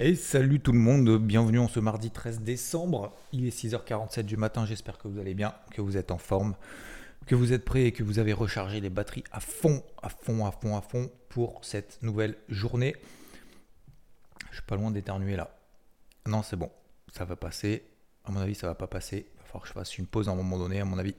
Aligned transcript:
Et 0.00 0.14
salut 0.14 0.60
tout 0.60 0.70
le 0.70 0.78
monde, 0.78 1.18
bienvenue 1.18 1.58
en 1.58 1.66
ce 1.66 1.80
mardi 1.80 2.12
13 2.12 2.42
décembre. 2.42 3.12
Il 3.32 3.48
est 3.48 3.64
6h47 3.64 4.22
du 4.22 4.36
matin, 4.36 4.64
j'espère 4.64 4.96
que 4.96 5.08
vous 5.08 5.18
allez 5.18 5.34
bien, 5.34 5.52
que 5.72 5.82
vous 5.82 5.96
êtes 5.96 6.12
en 6.12 6.18
forme, 6.18 6.54
que 7.26 7.34
vous 7.34 7.52
êtes 7.52 7.64
prêts 7.64 7.86
et 7.86 7.90
que 7.90 8.04
vous 8.04 8.20
avez 8.20 8.32
rechargé 8.32 8.80
les 8.80 8.90
batteries 8.90 9.24
à 9.32 9.40
fond, 9.40 9.82
à 10.00 10.08
fond, 10.08 10.46
à 10.46 10.52
fond, 10.52 10.76
à 10.76 10.82
fond 10.82 11.10
pour 11.28 11.64
cette 11.64 12.00
nouvelle 12.04 12.36
journée. 12.48 12.94
Je 14.50 14.58
suis 14.58 14.66
pas 14.66 14.76
loin 14.76 14.92
d'éternuer 14.92 15.34
là. 15.34 15.50
Non, 16.28 16.44
c'est 16.44 16.54
bon, 16.54 16.70
ça 17.12 17.24
va 17.24 17.34
passer. 17.34 17.82
À 18.24 18.30
mon 18.30 18.38
avis, 18.38 18.54
ça 18.54 18.68
va 18.68 18.76
pas 18.76 18.86
passer. 18.86 19.26
Il 19.34 19.38
va 19.38 19.44
falloir 19.46 19.62
que 19.64 19.68
je 19.68 19.72
fasse 19.72 19.98
une 19.98 20.06
pause 20.06 20.28
à 20.28 20.30
un 20.30 20.36
moment 20.36 20.60
donné, 20.60 20.78
à 20.78 20.84
mon 20.84 20.98
avis. 20.98 21.16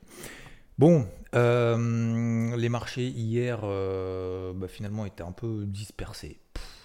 Bon, 0.77 1.05
euh, 1.35 2.55
les 2.55 2.69
marchés 2.69 3.09
hier, 3.09 3.59
euh, 3.63 4.53
bah, 4.53 4.69
finalement, 4.69 5.05
étaient 5.05 5.21
un 5.21 5.33
peu 5.33 5.65
dispersés. 5.65 6.39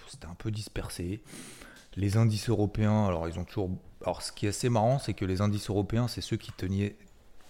C'était 0.09 0.27
un 0.27 0.35
peu 0.35 0.51
dispersé. 0.51 1.23
Les 1.97 2.17
indices 2.17 2.49
européens, 2.49 3.07
alors 3.07 3.27
ils 3.27 3.39
ont 3.39 3.45
toujours. 3.45 3.69
Alors 4.03 4.21
ce 4.21 4.31
qui 4.31 4.45
est 4.45 4.49
assez 4.49 4.69
marrant, 4.69 4.99
c'est 4.99 5.13
que 5.13 5.25
les 5.25 5.41
indices 5.41 5.69
européens, 5.69 6.07
c'est 6.07 6.21
ceux 6.21 6.37
qui 6.37 6.51
tenaient, 6.51 6.95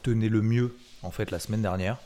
le 0.06 0.42
mieux 0.42 0.76
en 1.02 1.12
fait 1.12 1.32
la 1.32 1.40
semaine 1.40 1.62
dernière. 1.62 1.98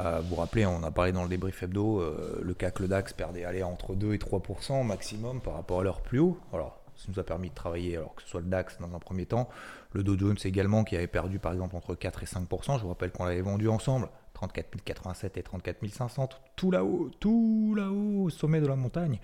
Euh, 0.00 0.20
vous 0.20 0.30
vous 0.30 0.36
rappelez, 0.36 0.66
on 0.66 0.82
a 0.82 0.90
parlé 0.90 1.12
dans 1.12 1.22
le 1.22 1.28
débrief 1.28 1.62
hebdo, 1.62 2.00
euh, 2.00 2.40
le 2.42 2.54
CAC, 2.54 2.80
le 2.80 2.88
DAX 2.88 3.12
perdait 3.12 3.44
aller 3.44 3.62
entre 3.62 3.94
2 3.94 4.14
et 4.14 4.18
3% 4.18 4.84
maximum 4.84 5.40
par 5.40 5.54
rapport 5.54 5.80
à 5.80 5.84
leur 5.84 6.00
plus 6.00 6.18
haut. 6.18 6.38
Alors, 6.52 6.80
ça 6.96 7.06
nous 7.08 7.18
a 7.20 7.24
permis 7.24 7.50
de 7.50 7.54
travailler, 7.54 7.96
alors 7.96 8.14
que 8.14 8.22
ce 8.22 8.28
soit 8.28 8.40
le 8.40 8.46
DAX 8.46 8.78
dans 8.80 8.94
un 8.94 8.98
premier 8.98 9.26
temps, 9.26 9.48
le 9.92 10.02
Dow 10.02 10.18
Jones 10.18 10.36
également 10.44 10.84
qui 10.84 10.96
avait 10.96 11.06
perdu 11.06 11.38
par 11.38 11.52
exemple 11.52 11.76
entre 11.76 11.94
4 11.94 12.22
et 12.22 12.26
5%. 12.26 12.78
Je 12.78 12.82
vous 12.82 12.88
rappelle 12.88 13.12
qu'on 13.12 13.24
l'avait 13.24 13.40
vendu 13.40 13.68
ensemble, 13.68 14.08
34 14.34 14.68
087 14.84 15.36
et 15.36 15.42
34 15.42 15.86
500, 15.88 16.28
tout 16.56 16.70
là-haut, 16.70 17.10
tout 17.20 17.74
là-haut, 17.76 18.24
au 18.24 18.30
sommet 18.30 18.60
de 18.60 18.66
la 18.66 18.76
montagne. 18.76 19.20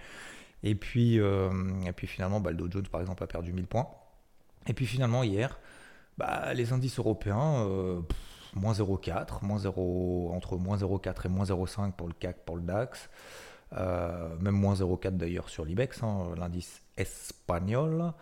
Et 0.62 0.74
puis, 0.74 1.19
euh, 1.19 1.50
et 1.87 1.92
puis 1.92 2.06
finalement, 2.06 2.41
bah, 2.41 2.50
le 2.50 2.56
Dow 2.56 2.70
Jones, 2.70 2.87
par 2.87 3.01
exemple, 3.01 3.23
a 3.23 3.27
perdu 3.27 3.52
1000 3.52 3.66
points. 3.66 3.88
Et 4.66 4.74
puis 4.74 4.87
finalement, 4.87 5.23
hier, 5.23 5.59
bah, 6.18 6.52
les 6.54 6.73
indices 6.73 6.98
européens, 6.98 7.65
euh, 7.66 8.01
moins 8.54 8.74
0,4, 8.74 9.43
moins 9.43 9.59
0, 9.59 10.32
entre 10.34 10.57
moins 10.57 10.76
0,4 10.76 11.26
et 11.26 11.29
moins 11.29 11.45
0,5 11.45 11.93
pour 11.93 12.09
le 12.09 12.15
CAC, 12.15 12.45
pour 12.45 12.57
le 12.57 12.62
DAX. 12.62 13.09
Euh, 13.73 14.37
même 14.40 14.57
moins 14.57 14.74
0,4 14.74 15.16
d'ailleurs 15.16 15.49
sur 15.49 15.65
l'IBEX, 15.65 16.02
hein, 16.02 16.34
l'indice 16.37 16.82
espagnol. 16.96 18.12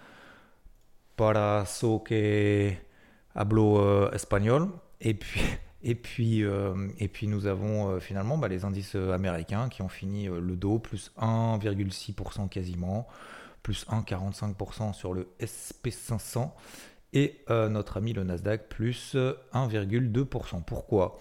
Para 1.17 1.65
so 1.67 1.99
que 1.99 2.73
hablo 3.35 4.11
espagnol. 4.13 4.69
Et 5.01 5.15
puis, 5.15 5.41
et 5.83 5.95
puis, 5.95 6.43
euh, 6.43 6.89
et 6.99 7.07
puis 7.07 7.29
nous 7.29 7.47
avons 7.47 7.91
euh, 7.91 8.01
finalement 8.01 8.37
bah, 8.37 8.49
les 8.49 8.65
indices 8.65 8.97
euh, 8.97 9.13
américains 9.13 9.69
qui 9.69 9.83
ont 9.83 9.89
fini 9.89 10.27
le 10.27 10.57
dos, 10.57 10.79
plus 10.79 11.13
1,6% 11.21 12.49
quasiment, 12.49 13.07
plus 13.63 13.87
1,45% 13.87 14.93
sur 14.93 15.15
le 15.15 15.29
SP500 15.41 16.51
et 17.15 17.41
notre 17.49 17.97
ami 17.97 18.13
le 18.13 18.23
Nasdaq 18.23 18.69
plus 18.69 19.15
1,2%. 19.15 20.63
Pourquoi? 20.63 21.19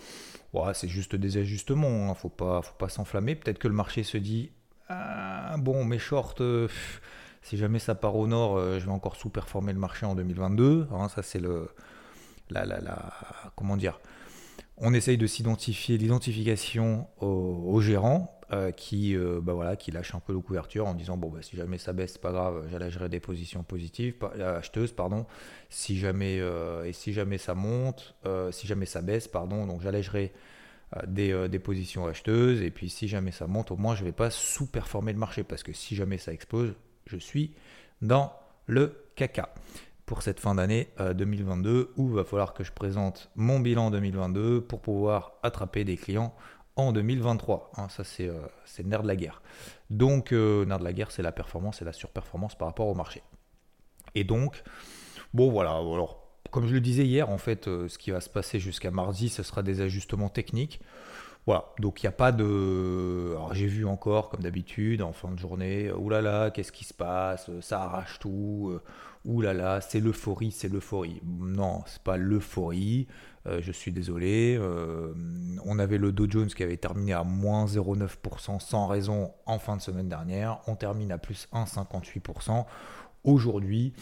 C'est 0.73 0.89
juste 0.89 1.15
des 1.15 1.37
ajustements, 1.37 1.87
il 1.87 2.01
hein, 2.01 2.09
ne 2.09 2.13
faut 2.13 2.27
pas, 2.27 2.61
faut 2.61 2.75
pas 2.75 2.89
s'enflammer. 2.89 3.35
Peut-être 3.35 3.57
que 3.57 3.69
le 3.69 3.73
marché 3.73 4.03
se 4.03 4.17
dit, 4.17 4.51
ah, 4.89 5.55
bon, 5.59 5.85
mes 5.85 5.97
shorts, 5.97 6.41
si 7.41 7.55
jamais 7.57 7.79
ça 7.79 7.95
part 7.95 8.17
au 8.17 8.27
nord, 8.27 8.59
je 8.59 8.85
vais 8.85 8.91
encore 8.91 9.15
sous-performer 9.15 9.71
le 9.71 9.79
marché 9.79 10.05
en 10.05 10.15
2022. 10.15 10.89
Hein, 10.91 11.07
ça 11.07 11.23
c'est 11.23 11.39
le... 11.39 11.69
La, 12.49 12.65
la, 12.65 13.13
comment 13.55 13.77
dire 13.77 13.99
on 14.77 14.93
essaye 14.93 15.17
de 15.17 15.27
s'identifier, 15.27 15.97
l'identification 15.97 17.07
au, 17.19 17.81
gérant 17.81 18.39
euh, 18.53 18.71
qui, 18.71 19.15
euh, 19.15 19.39
bah 19.41 19.53
voilà, 19.53 19.75
qui 19.75 19.91
lâche 19.91 20.13
un 20.13 20.19
peu 20.19 20.33
le 20.33 20.39
couverture 20.39 20.85
en 20.87 20.93
disant 20.93 21.17
bon 21.17 21.29
bah, 21.29 21.39
si 21.41 21.57
jamais 21.57 21.77
ça 21.77 21.93
baisse, 21.93 22.13
c'est 22.13 22.21
pas 22.21 22.31
grave, 22.31 22.67
j'allégerai 22.71 23.09
des 23.09 23.19
positions 23.19 23.63
positives, 23.63 24.15
acheteuses 24.39 24.93
pardon. 24.93 25.25
Si 25.69 25.97
jamais 25.97 26.37
euh, 26.39 26.85
et 26.85 26.93
si 26.93 27.11
jamais 27.11 27.37
ça 27.37 27.55
monte, 27.55 28.15
si 28.51 28.67
jamais 28.67 28.85
ça 28.85 29.01
baisse 29.01 29.27
pardon, 29.27 29.65
donc 29.65 29.81
j'allégerai 29.81 30.31
des, 31.05 31.49
des, 31.49 31.59
positions 31.59 32.07
acheteuses 32.07 32.61
et 32.61 32.71
puis 32.71 32.89
si 32.89 33.09
jamais 33.09 33.31
ça 33.31 33.45
monte, 33.45 33.71
au 33.71 33.77
moins 33.77 33.95
je 33.95 34.05
vais 34.05 34.13
pas 34.13 34.29
sous-performer 34.29 35.11
le 35.11 35.19
marché 35.19 35.43
parce 35.43 35.63
que 35.63 35.73
si 35.73 35.95
jamais 35.95 36.17
ça 36.17 36.31
explose, 36.31 36.75
je 37.07 37.17
suis 37.17 37.55
dans 38.01 38.31
le 38.67 38.95
caca 39.15 39.49
pour 40.07 40.21
cette 40.23 40.39
fin 40.39 40.55
d'année 40.55 40.87
2022 40.99 41.69
euh, 41.69 41.93
où 41.97 42.07
il 42.07 42.15
va 42.15 42.23
falloir 42.23 42.53
que 42.53 42.63
je 42.63 42.71
présente 42.71 43.29
mon 43.35 43.59
bilan 43.59 43.91
2022 43.91 44.61
pour 44.61 44.79
pouvoir 44.79 45.33
attraper 45.43 45.83
des 45.83 45.97
clients 45.97 46.33
en 46.77 46.93
2023. 46.93 47.71
Hein, 47.75 47.89
ça, 47.89 48.05
c'est 48.05 48.29
euh, 48.29 48.39
le 48.79 48.83
nerf 48.85 49.03
de 49.03 49.07
la 49.07 49.17
guerre. 49.17 49.41
Donc, 49.89 50.31
euh, 50.31 50.65
nerf 50.65 50.79
de 50.79 50.85
la 50.85 50.93
guerre, 50.93 51.11
c'est 51.11 51.21
la 51.21 51.33
performance 51.33 51.81
et 51.81 51.85
la 51.85 51.91
surperformance 51.91 52.57
par 52.57 52.69
rapport 52.69 52.87
au 52.87 52.95
marché. 52.95 53.21
Et 54.15 54.23
donc, 54.23 54.63
bon, 55.33 55.51
voilà. 55.51 55.71
Alors, 55.71 56.23
comme 56.51 56.67
je 56.67 56.73
le 56.73 56.81
disais 56.81 57.05
hier, 57.05 57.29
en 57.29 57.37
fait, 57.37 57.65
ce 57.65 57.97
qui 57.97 58.11
va 58.11 58.21
se 58.21 58.29
passer 58.29 58.61
jusqu'à 58.61 58.91
mardi, 58.91 59.27
ce 59.27 59.43
sera 59.43 59.61
des 59.61 59.81
ajustements 59.81 60.29
techniques. 60.29 60.79
Voilà, 61.47 61.65
donc 61.79 62.03
il 62.03 62.05
n'y 62.05 62.09
a 62.09 62.11
pas 62.11 62.31
de. 62.31 63.31
Alors 63.31 63.53
j'ai 63.55 63.67
vu 63.67 63.85
encore, 63.85 64.29
comme 64.29 64.41
d'habitude, 64.41 65.01
en 65.01 65.13
fin 65.13 65.31
de 65.31 65.39
journée, 65.39 65.91
oulala, 65.91 66.51
qu'est-ce 66.51 66.71
qui 66.71 66.83
se 66.83 66.93
passe 66.93 67.49
Ça 67.61 67.81
arrache 67.81 68.19
tout 68.19 68.79
oulala, 69.27 69.53
là 69.53 69.75
là, 69.75 69.81
c'est 69.81 69.99
l'euphorie, 69.99 70.51
c'est 70.51 70.69
l'euphorie. 70.69 71.21
Non, 71.25 71.83
c'est 71.85 72.01
pas 72.01 72.17
l'euphorie. 72.17 73.07
Euh, 73.45 73.59
je 73.61 73.71
suis 73.71 73.91
désolé. 73.91 74.57
Euh, 74.59 75.13
on 75.65 75.79
avait 75.79 75.97
le 75.97 76.11
Dow 76.11 76.29
Jones 76.29 76.47
qui 76.47 76.63
avait 76.63 76.77
terminé 76.77 77.13
à 77.13 77.23
moins 77.23 77.65
0,9% 77.65 78.59
sans 78.59 78.87
raison 78.87 79.31
en 79.45 79.59
fin 79.59 79.77
de 79.77 79.81
semaine 79.81 80.09
dernière. 80.09 80.59
On 80.67 80.75
termine 80.75 81.11
à 81.11 81.17
plus 81.17 81.47
1,58%. 81.53 82.65
Aujourd'hui, 83.23 83.93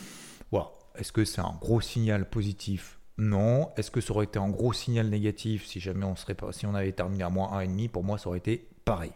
voilà. 0.52 0.72
Est-ce 0.98 1.12
que 1.12 1.26
c'est 1.26 1.42
un 1.42 1.58
gros 1.60 1.82
signal 1.82 2.30
positif 2.30 2.95
Non. 3.18 3.72
Est-ce 3.78 3.92
que 3.92 4.02
ça 4.02 4.14
aurait 4.14 4.26
été 4.26 4.40
un 4.40 4.50
gros 4.50 4.74
signal 4.74 5.08
négatif 5.10 5.66
si 5.66 5.80
jamais 5.80 6.06
on 6.06 6.16
serait 6.16 6.36
si 6.52 6.66
on 6.66 6.76
avait 6.76 6.92
terminé 6.92 7.24
à 7.24 7.30
moins 7.30 7.62
1,5 7.64 7.90
Pour 7.90 8.04
moi, 8.04 8.18
ça 8.18 8.28
aurait 8.30 8.40
été 8.40 8.68
pareil. 8.84 9.12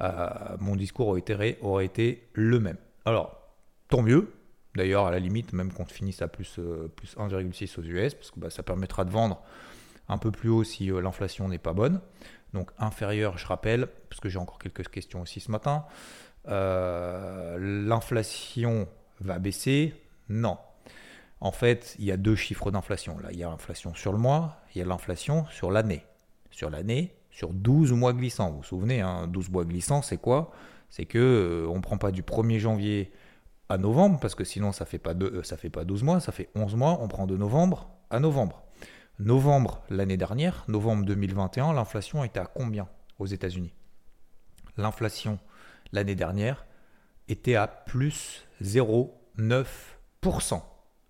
Euh, 0.00 0.28
mon 0.58 0.76
discours 0.76 1.08
aurait 1.08 1.20
été, 1.84 2.28
le 2.32 2.60
même. 2.60 2.78
Alors, 3.04 3.36
tant 3.88 4.02
mieux, 4.02 4.32
D'ailleurs, 4.76 5.06
à 5.06 5.12
la 5.12 5.20
limite, 5.20 5.52
même 5.52 5.72
qu'on 5.72 5.84
finisse 5.84 6.20
à 6.20 6.26
plus, 6.26 6.56
euh, 6.58 6.88
plus 6.96 7.16
1,6 7.16 7.78
aux 7.78 7.84
US, 7.84 8.12
parce 8.14 8.32
que 8.32 8.40
bah, 8.40 8.50
ça 8.50 8.64
permettra 8.64 9.04
de 9.04 9.10
vendre 9.10 9.40
un 10.08 10.18
peu 10.18 10.32
plus 10.32 10.48
haut 10.48 10.64
si 10.64 10.90
euh, 10.90 11.00
l'inflation 11.00 11.46
n'est 11.48 11.58
pas 11.58 11.74
bonne. 11.74 12.00
Donc 12.54 12.72
inférieur, 12.80 13.38
je 13.38 13.46
rappelle, 13.46 13.86
parce 14.08 14.18
que 14.20 14.28
j'ai 14.28 14.40
encore 14.40 14.58
quelques 14.58 14.88
questions 14.88 15.20
aussi 15.20 15.38
ce 15.38 15.52
matin. 15.52 15.84
L'inflation 17.56 18.88
va 19.20 19.38
baisser? 19.38 19.94
Non. 20.28 20.58
En 21.40 21.52
fait, 21.52 21.96
il 21.98 22.04
y 22.04 22.12
a 22.12 22.16
deux 22.16 22.36
chiffres 22.36 22.70
d'inflation. 22.70 23.18
Là, 23.18 23.28
il 23.32 23.38
y 23.38 23.44
a 23.44 23.48
l'inflation 23.48 23.94
sur 23.94 24.12
le 24.12 24.18
mois, 24.18 24.60
il 24.74 24.78
y 24.78 24.82
a 24.82 24.84
l'inflation 24.84 25.46
sur 25.50 25.70
l'année. 25.70 26.04
Sur 26.50 26.70
l'année, 26.70 27.14
sur 27.30 27.52
12 27.52 27.92
mois 27.92 28.12
glissants. 28.12 28.50
Vous 28.50 28.58
vous 28.58 28.62
souvenez, 28.62 29.00
hein, 29.00 29.26
12 29.26 29.50
mois 29.50 29.64
glissants, 29.64 30.02
c'est 30.02 30.18
quoi? 30.18 30.52
C'est 30.88 31.04
que 31.04 31.66
on 31.68 31.76
ne 31.76 31.80
prend 31.80 31.98
pas 31.98 32.12
du 32.12 32.22
1er 32.22 32.58
janvier 32.58 33.12
à 33.68 33.78
novembre, 33.78 34.18
parce 34.20 34.34
que 34.34 34.44
sinon 34.44 34.72
ça 34.72 34.84
fait 34.84 34.98
pas 34.98 35.14
euh, 35.14 35.42
fait 35.42 35.70
pas 35.70 35.84
12 35.84 36.02
mois, 36.02 36.20
ça 36.20 36.32
fait 36.32 36.50
11 36.54 36.76
mois, 36.76 36.98
on 37.00 37.08
prend 37.08 37.26
de 37.26 37.36
novembre 37.36 37.90
à 38.10 38.20
novembre. 38.20 38.62
Novembre 39.18 39.82
l'année 39.90 40.16
dernière, 40.16 40.64
novembre 40.68 41.04
2021, 41.04 41.72
l'inflation 41.72 42.24
était 42.24 42.40
à 42.40 42.46
combien 42.46 42.88
aux 43.18 43.26
États-Unis? 43.26 43.72
L'inflation 44.76 45.38
l'année 45.92 46.14
dernière 46.14 46.66
était 47.28 47.54
à 47.54 47.66
plus 47.66 48.46
0,9%. 48.62 50.62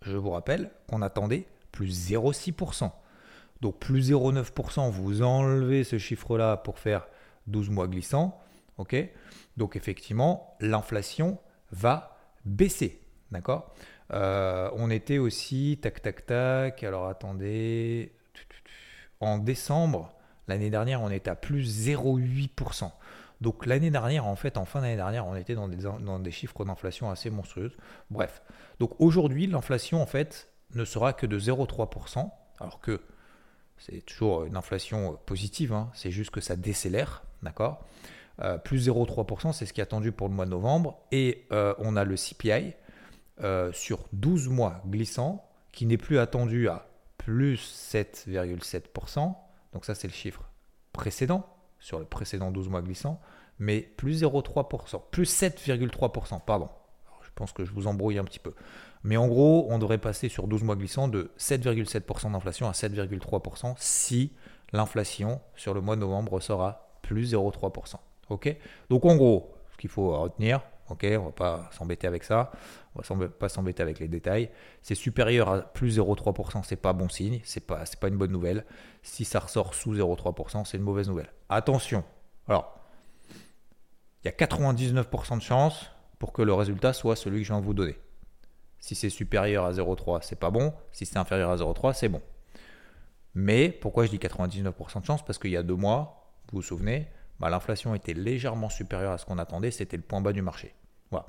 Je 0.04 0.16
vous 0.16 0.30
rappelle 0.30 0.70
qu'on 0.88 1.02
attendait 1.02 1.46
plus 1.72 2.10
0,6%. 2.10 2.90
Donc 3.60 3.78
plus 3.78 4.10
0,9%, 4.10 4.90
vous 4.90 5.22
enlevez 5.22 5.84
ce 5.84 5.98
chiffre-là 5.98 6.58
pour 6.58 6.78
faire 6.78 7.06
12 7.46 7.70
mois 7.70 7.88
glissants. 7.88 8.38
ok? 8.78 8.96
Donc 9.56 9.76
effectivement, 9.76 10.56
l'inflation 10.60 11.38
va 11.70 12.18
baissé. 12.44 13.00
D'accord? 13.30 13.72
Euh, 14.12 14.70
On 14.74 14.90
était 14.90 15.18
aussi, 15.18 15.78
tac, 15.80 16.02
tac, 16.02 16.26
tac. 16.26 16.82
Alors 16.84 17.08
attendez. 17.08 18.12
En 19.20 19.38
décembre, 19.38 20.12
l'année 20.48 20.70
dernière, 20.70 21.00
on 21.00 21.08
était 21.10 21.30
à 21.30 21.36
plus 21.36 21.88
0,8%. 21.88 22.90
Donc 23.44 23.66
l'année 23.66 23.90
dernière, 23.90 24.26
en 24.26 24.36
fait, 24.36 24.56
en 24.56 24.64
fin 24.64 24.80
d'année 24.80 24.96
dernière, 24.96 25.26
on 25.26 25.36
était 25.36 25.54
dans 25.54 25.68
des, 25.68 26.30
chiffres 26.30 26.64
d'inflation 26.64 27.10
assez 27.10 27.28
monstrueux. 27.28 27.72
Bref. 28.08 28.40
Donc 28.80 28.98
aujourd'hui, 29.00 29.46
l'inflation, 29.46 30.00
en 30.00 30.06
fait, 30.06 30.48
ne 30.74 30.86
sera 30.86 31.12
que 31.12 31.26
de 31.26 31.38
0,3%. 31.38 32.30
Alors 32.58 32.80
que 32.80 33.02
c'est 33.76 34.00
toujours 34.00 34.44
une 34.44 34.56
inflation 34.56 35.18
positive, 35.26 35.74
hein. 35.74 35.90
c'est 35.92 36.10
juste 36.10 36.30
que 36.30 36.40
ça 36.40 36.56
décélère, 36.56 37.22
d'accord? 37.42 37.84
Euh, 38.40 38.56
plus 38.56 38.88
0,3%, 38.88 39.52
c'est 39.52 39.66
ce 39.66 39.74
qui 39.74 39.80
est 39.80 39.82
attendu 39.82 40.10
pour 40.10 40.28
le 40.28 40.34
mois 40.34 40.46
de 40.46 40.50
novembre. 40.50 40.98
Et 41.12 41.46
euh, 41.52 41.74
on 41.76 41.96
a 41.96 42.04
le 42.04 42.16
CPI 42.16 42.72
euh, 43.42 43.70
sur 43.74 44.06
12 44.14 44.48
mois 44.48 44.80
glissant 44.86 45.46
qui 45.70 45.84
n'est 45.84 45.98
plus 45.98 46.18
attendu 46.18 46.70
à 46.70 46.88
plus 47.18 47.60
7,7%. 47.92 49.34
Donc 49.74 49.84
ça, 49.84 49.94
c'est 49.94 50.08
le 50.08 50.14
chiffre 50.14 50.48
précédent, 50.94 51.46
sur 51.78 51.98
le 51.98 52.06
précédent 52.06 52.50
12 52.50 52.70
mois 52.70 52.80
glissant, 52.80 53.20
mais 53.58 53.80
plus 53.80 54.22
0,3%, 54.22 55.02
plus 55.10 55.30
7,3%, 55.42 56.40
pardon. 56.44 56.68
pense 57.34 57.52
que 57.52 57.64
je 57.64 57.72
vous 57.72 57.86
embrouille 57.86 58.18
un 58.18 58.24
petit 58.24 58.38
peu. 58.38 58.54
Mais 59.02 59.16
en 59.16 59.28
gros, 59.28 59.66
on 59.70 59.78
devrait 59.78 59.98
passer 59.98 60.28
sur 60.28 60.48
12 60.48 60.62
mois 60.62 60.76
glissants 60.76 61.08
de 61.08 61.30
7,7% 61.38 62.32
d'inflation 62.32 62.68
à 62.68 62.72
7,3% 62.72 63.74
si 63.78 64.32
l'inflation 64.72 65.40
sur 65.56 65.74
le 65.74 65.80
mois 65.80 65.94
de 65.96 66.00
novembre 66.00 66.40
sera 66.40 66.88
plus 67.02 67.34
0,3%. 67.34 67.96
Ok? 68.30 68.56
Donc 68.88 69.04
en 69.04 69.16
gros, 69.16 69.54
ce 69.72 69.76
qu'il 69.76 69.90
faut 69.90 70.18
retenir, 70.18 70.62
ok, 70.88 71.06
on 71.18 71.24
va 71.26 71.32
pas 71.32 71.68
s'embêter 71.72 72.06
avec 72.06 72.24
ça, 72.24 72.50
on 72.94 73.14
va 73.14 73.28
pas 73.28 73.50
s'embêter 73.50 73.82
avec 73.82 73.98
les 73.98 74.08
détails. 74.08 74.50
C'est 74.80 74.94
supérieur 74.94 75.48
à 75.50 75.60
plus 75.60 75.98
0,3%, 75.98 76.62
c'est 76.64 76.76
pas 76.76 76.94
bon 76.94 77.10
signe, 77.10 77.40
c'est 77.44 77.66
pas, 77.66 77.84
pas 78.00 78.08
une 78.08 78.16
bonne 78.16 78.32
nouvelle. 78.32 78.64
Si 79.02 79.26
ça 79.26 79.40
ressort 79.40 79.74
sous 79.74 79.94
0,3%, 79.94 80.64
c'est 80.64 80.78
une 80.78 80.82
mauvaise 80.82 81.08
nouvelle. 81.08 81.30
Attention, 81.50 82.04
alors, 82.48 82.73
il 84.24 84.28
y 84.28 84.30
a 84.30 84.46
99% 84.46 85.36
de 85.36 85.42
chances 85.42 85.90
pour 86.18 86.32
que 86.32 86.42
le 86.42 86.54
résultat 86.54 86.92
soit 86.92 87.16
celui 87.16 87.38
que 87.38 87.44
je 87.44 87.52
viens 87.52 87.60
de 87.60 87.66
vous 87.66 87.74
donner. 87.74 87.98
Si 88.78 88.94
c'est 88.94 89.10
supérieur 89.10 89.64
à 89.64 89.72
0,3, 89.72 90.20
c'est 90.22 90.38
pas 90.38 90.50
bon. 90.50 90.72
Si 90.92 91.06
c'est 91.06 91.18
inférieur 91.18 91.50
à 91.50 91.56
0,3, 91.56 91.94
c'est 91.94 92.08
bon. 92.08 92.22
Mais 93.34 93.68
pourquoi 93.68 94.06
je 94.06 94.10
dis 94.10 94.18
99% 94.18 95.00
de 95.00 95.06
chance? 95.06 95.24
Parce 95.24 95.38
qu'il 95.38 95.50
y 95.50 95.56
a 95.56 95.62
deux 95.62 95.74
mois, 95.74 96.32
vous 96.52 96.58
vous 96.58 96.62
souvenez, 96.62 97.08
bah, 97.40 97.50
l'inflation 97.50 97.94
était 97.94 98.14
légèrement 98.14 98.68
supérieure 98.68 99.12
à 99.12 99.18
ce 99.18 99.26
qu'on 99.26 99.38
attendait. 99.38 99.70
C'était 99.70 99.96
le 99.96 100.02
point 100.02 100.20
bas 100.20 100.32
du 100.32 100.42
marché. 100.42 100.74
Voilà. 101.10 101.26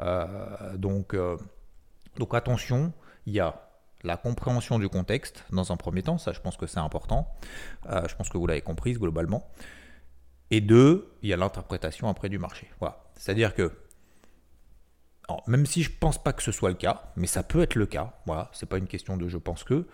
Euh, 0.00 0.76
donc, 0.76 1.14
euh, 1.14 1.36
donc 2.18 2.34
attention, 2.34 2.92
il 3.26 3.34
y 3.34 3.40
a 3.40 3.68
la 4.02 4.16
compréhension 4.16 4.78
du 4.78 4.88
contexte 4.88 5.44
dans 5.50 5.72
un 5.72 5.76
premier 5.76 6.02
temps. 6.02 6.18
Ça, 6.18 6.32
je 6.32 6.40
pense 6.40 6.56
que 6.56 6.66
c'est 6.66 6.80
important. 6.80 7.28
Euh, 7.88 8.02
je 8.08 8.14
pense 8.14 8.28
que 8.28 8.36
vous 8.36 8.46
l'avez 8.46 8.60
comprise 8.60 8.98
globalement. 8.98 9.48
Et 10.54 10.60
deux, 10.60 11.10
il 11.20 11.28
y 11.28 11.32
a 11.32 11.36
l'interprétation 11.36 12.08
après 12.08 12.28
du 12.28 12.38
marché. 12.38 12.70
Voilà. 12.78 13.02
C'est-à-dire 13.16 13.56
que 13.56 13.72
même 15.48 15.66
si 15.66 15.82
je 15.82 15.90
ne 15.90 15.96
pense 15.96 16.22
pas 16.22 16.32
que 16.32 16.44
ce 16.44 16.52
soit 16.52 16.68
le 16.68 16.76
cas, 16.76 17.10
mais 17.16 17.26
ça 17.26 17.42
peut 17.42 17.60
être 17.60 17.74
le 17.74 17.86
cas, 17.86 18.14
voilà, 18.24 18.50
c'est 18.52 18.66
pas 18.66 18.78
une 18.78 18.86
question 18.86 19.16
de 19.16 19.26
je 19.26 19.36
pense 19.36 19.64
que, 19.64 19.88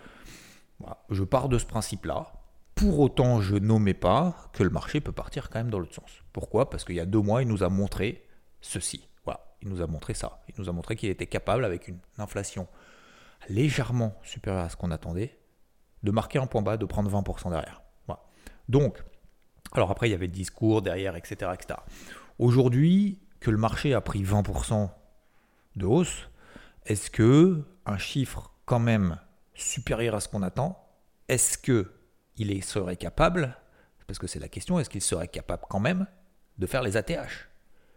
je 1.08 1.24
pars 1.24 1.48
de 1.48 1.56
ce 1.56 1.64
principe-là. 1.64 2.34
Pour 2.74 2.98
autant, 3.00 3.40
je 3.40 3.56
n'omets 3.56 3.94
pas 3.94 4.50
que 4.52 4.62
le 4.62 4.68
marché 4.68 5.00
peut 5.00 5.12
partir 5.12 5.48
quand 5.48 5.60
même 5.60 5.70
dans 5.70 5.78
l'autre 5.78 5.94
sens. 5.94 6.10
Pourquoi? 6.34 6.68
Parce 6.68 6.84
qu'il 6.84 6.96
y 6.96 7.00
a 7.00 7.06
deux 7.06 7.22
mois, 7.22 7.40
il 7.40 7.48
nous 7.48 7.62
a 7.62 7.70
montré 7.70 8.28
ceci. 8.60 9.08
Voilà, 9.24 9.40
il 9.62 9.70
nous 9.70 9.80
a 9.80 9.86
montré 9.86 10.12
ça. 10.12 10.42
Il 10.46 10.56
nous 10.58 10.68
a 10.68 10.72
montré 10.72 10.94
qu'il 10.94 11.08
était 11.08 11.26
capable, 11.26 11.64
avec 11.64 11.88
une 11.88 12.00
inflation 12.18 12.68
légèrement 13.48 14.14
supérieure 14.24 14.64
à 14.64 14.68
ce 14.68 14.76
qu'on 14.76 14.90
attendait, 14.90 15.38
de 16.02 16.10
marquer 16.10 16.38
un 16.38 16.46
point 16.46 16.60
bas, 16.60 16.76
de 16.76 16.84
prendre 16.84 17.10
20% 17.10 17.48
derrière. 17.48 17.80
Voilà. 18.06 18.20
Donc, 18.68 19.02
alors 19.72 19.90
après, 19.90 20.08
il 20.08 20.12
y 20.12 20.14
avait 20.14 20.26
le 20.26 20.32
discours 20.32 20.82
derrière, 20.82 21.16
etc. 21.16 21.52
etc. 21.54 21.78
Aujourd'hui, 22.38 23.18
que 23.40 23.50
le 23.50 23.56
marché 23.56 23.94
a 23.94 24.00
pris 24.00 24.22
20% 24.22 24.90
de 25.76 25.86
hausse, 25.86 26.28
est-ce 26.86 27.10
que 27.10 27.62
un 27.86 27.98
chiffre 27.98 28.52
quand 28.64 28.80
même 28.80 29.18
supérieur 29.54 30.14
à 30.14 30.20
ce 30.20 30.28
qu'on 30.28 30.42
attend, 30.42 30.82
est-ce 31.28 31.58
que 31.58 31.92
il 32.36 32.64
serait 32.64 32.96
capable, 32.96 33.56
parce 34.06 34.18
que 34.18 34.26
c'est 34.26 34.38
la 34.38 34.48
question, 34.48 34.80
est-ce 34.80 34.88
qu'il 34.88 35.02
serait 35.02 35.28
capable 35.28 35.64
quand 35.68 35.80
même 35.80 36.06
de 36.58 36.66
faire 36.66 36.82
les 36.82 36.96
ATH 36.96 37.48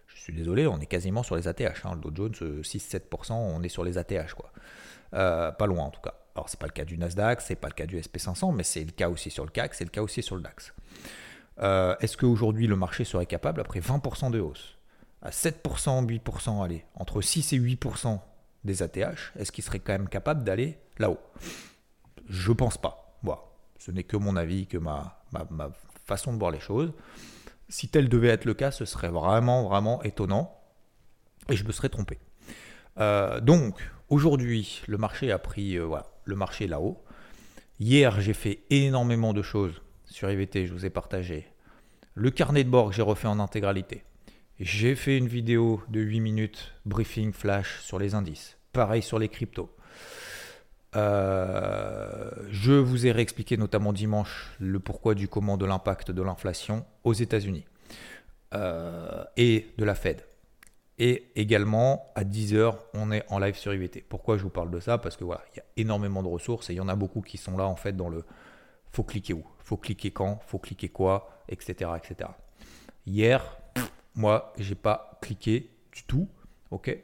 Je 0.07 0.17
suis 0.17 0.33
désolé, 0.33 0.67
on 0.67 0.79
est 0.79 0.85
quasiment 0.85 1.23
sur 1.23 1.35
les 1.35 1.47
ATH. 1.47 1.85
Hein. 1.85 1.95
Le 2.03 2.11
Dow 2.11 2.29
Jones, 2.33 2.61
6-7%, 2.61 3.31
euh, 3.31 3.35
on 3.35 3.63
est 3.63 3.69
sur 3.69 3.83
les 3.83 3.97
ATH. 3.97 4.33
Quoi. 4.33 4.51
Euh, 5.13 5.51
pas 5.51 5.65
loin 5.65 5.85
en 5.85 5.91
tout 5.91 6.01
cas. 6.01 6.13
Alors 6.35 6.49
c'est 6.49 6.59
pas 6.59 6.65
le 6.65 6.71
cas 6.71 6.85
du 6.85 6.97
Nasdaq, 6.97 7.41
c'est 7.41 7.55
pas 7.55 7.67
le 7.67 7.73
cas 7.73 7.85
du 7.85 7.97
SP500, 7.99 8.53
mais 8.53 8.63
c'est 8.63 8.83
le 8.83 8.91
cas 8.91 9.09
aussi 9.09 9.29
sur 9.29 9.45
le 9.45 9.51
CAC, 9.51 9.75
c'est 9.75 9.83
le 9.85 9.91
cas 9.91 10.01
aussi 10.01 10.23
sur 10.23 10.35
le 10.35 10.41
DAX. 10.41 10.73
Euh, 11.59 11.95
est-ce 11.99 12.17
qu'aujourd'hui 12.17 12.67
le 12.67 12.75
marché 12.75 13.03
serait 13.03 13.25
capable, 13.25 13.61
après 13.61 13.79
20% 13.79 14.31
de 14.31 14.39
hausse, 14.39 14.77
à 15.21 15.29
7%, 15.29 16.05
8%, 16.05 16.63
allez, 16.63 16.85
entre 16.95 17.21
6 17.21 17.53
et 17.53 17.59
8% 17.59 18.19
des 18.63 18.81
ATH, 18.81 19.33
est-ce 19.37 19.51
qu'il 19.51 19.63
serait 19.63 19.79
quand 19.79 19.93
même 19.93 20.09
capable 20.09 20.43
d'aller 20.43 20.77
là-haut? 20.97 21.19
Je 22.29 22.51
pense 22.51 22.77
pas. 22.77 23.17
Voilà. 23.21 23.41
Ce 23.77 23.91
n'est 23.91 24.03
que 24.03 24.17
mon 24.17 24.35
avis, 24.35 24.67
que 24.67 24.77
ma, 24.77 25.21
façon 26.05 26.33
de 26.33 26.39
voir 26.39 26.51
les 26.51 26.59
choses. 26.59 26.93
Si 27.69 27.87
tel 27.87 28.09
devait 28.09 28.29
être 28.29 28.45
le 28.45 28.53
cas, 28.53 28.71
ce 28.71 28.85
serait 28.85 29.09
vraiment, 29.09 29.63
vraiment 29.63 30.03
étonnant. 30.03 30.59
Et 31.49 31.55
je 31.55 31.65
me 31.65 31.71
serais 31.71 31.89
trompé. 31.89 32.19
Euh, 32.99 33.39
donc, 33.39 33.89
aujourd'hui, 34.09 34.81
le 34.87 34.97
marché 34.97 35.31
a 35.31 35.39
pris 35.39 35.77
euh, 35.77 35.89
le 36.25 36.35
marché 36.35 36.67
là-haut. 36.67 37.03
Hier, 37.79 38.21
j'ai 38.21 38.33
fait 38.33 38.63
énormément 38.69 39.33
de 39.33 39.41
choses 39.41 39.82
sur 40.05 40.29
IVT, 40.29 40.65
je 40.65 40.73
vous 40.73 40.85
ai 40.85 40.89
partagé. 40.89 41.47
Le 42.15 42.29
carnet 42.31 42.63
de 42.63 42.69
bord 42.69 42.89
que 42.89 42.95
j'ai 42.95 43.01
refait 43.01 43.27
en 43.27 43.39
intégralité. 43.39 44.03
J'ai 44.59 44.95
fait 44.95 45.17
une 45.17 45.27
vidéo 45.27 45.81
de 45.89 45.99
8 45.99 46.19
minutes, 46.19 46.73
briefing 46.85 47.33
flash 47.33 47.81
sur 47.81 47.97
les 47.97 48.13
indices. 48.13 48.57
Pareil 48.71 49.01
sur 49.01 49.17
les 49.19 49.29
cryptos. 49.29 49.75
Euh, 50.95 52.29
je 52.51 52.73
vous 52.73 53.07
ai 53.07 53.11
réexpliqué 53.11 53.57
notamment 53.57 53.93
dimanche 53.93 54.51
le 54.59 54.79
pourquoi 54.79 55.15
du 55.15 55.27
comment 55.27 55.57
de 55.57 55.65
l'impact 55.65 56.11
de 56.11 56.21
l'inflation 56.21 56.85
aux 57.03 57.13
États-Unis 57.13 57.65
euh, 58.53 59.23
et 59.37 59.67
de 59.77 59.85
la 59.85 59.95
Fed. 59.95 60.23
Et 60.99 61.31
également 61.35 62.11
à 62.15 62.23
10h, 62.23 62.75
on 62.93 63.11
est 63.11 63.25
en 63.29 63.39
live 63.39 63.55
sur 63.55 63.73
IVT. 63.73 64.05
Pourquoi 64.07 64.37
je 64.37 64.43
vous 64.43 64.51
parle 64.51 64.69
de 64.69 64.79
ça? 64.79 64.99
Parce 64.99 65.17
que 65.17 65.23
voilà, 65.23 65.41
il 65.53 65.57
y 65.57 65.59
a 65.59 65.65
énormément 65.77 66.21
de 66.21 66.27
ressources 66.27 66.69
et 66.69 66.73
il 66.73 66.77
y 66.77 66.81
en 66.81 66.87
a 66.87 66.95
beaucoup 66.95 67.21
qui 67.21 67.37
sont 67.37 67.57
là 67.57 67.65
en 67.65 67.75
fait 67.75 67.97
dans 67.97 68.09
le 68.09 68.23
faut 68.93 69.03
cliquer 69.03 69.33
où, 69.33 69.43
faut 69.59 69.77
cliquer 69.77 70.11
quand, 70.11 70.39
faut 70.45 70.59
cliquer 70.59 70.87
quoi, 70.87 71.43
etc. 71.49 71.89
Hier, 73.05 73.57
moi, 74.15 74.53
j'ai 74.57 74.75
pas 74.75 75.17
cliqué 75.21 75.71
du 75.91 76.03
tout, 76.03 76.29
ok, 76.71 76.95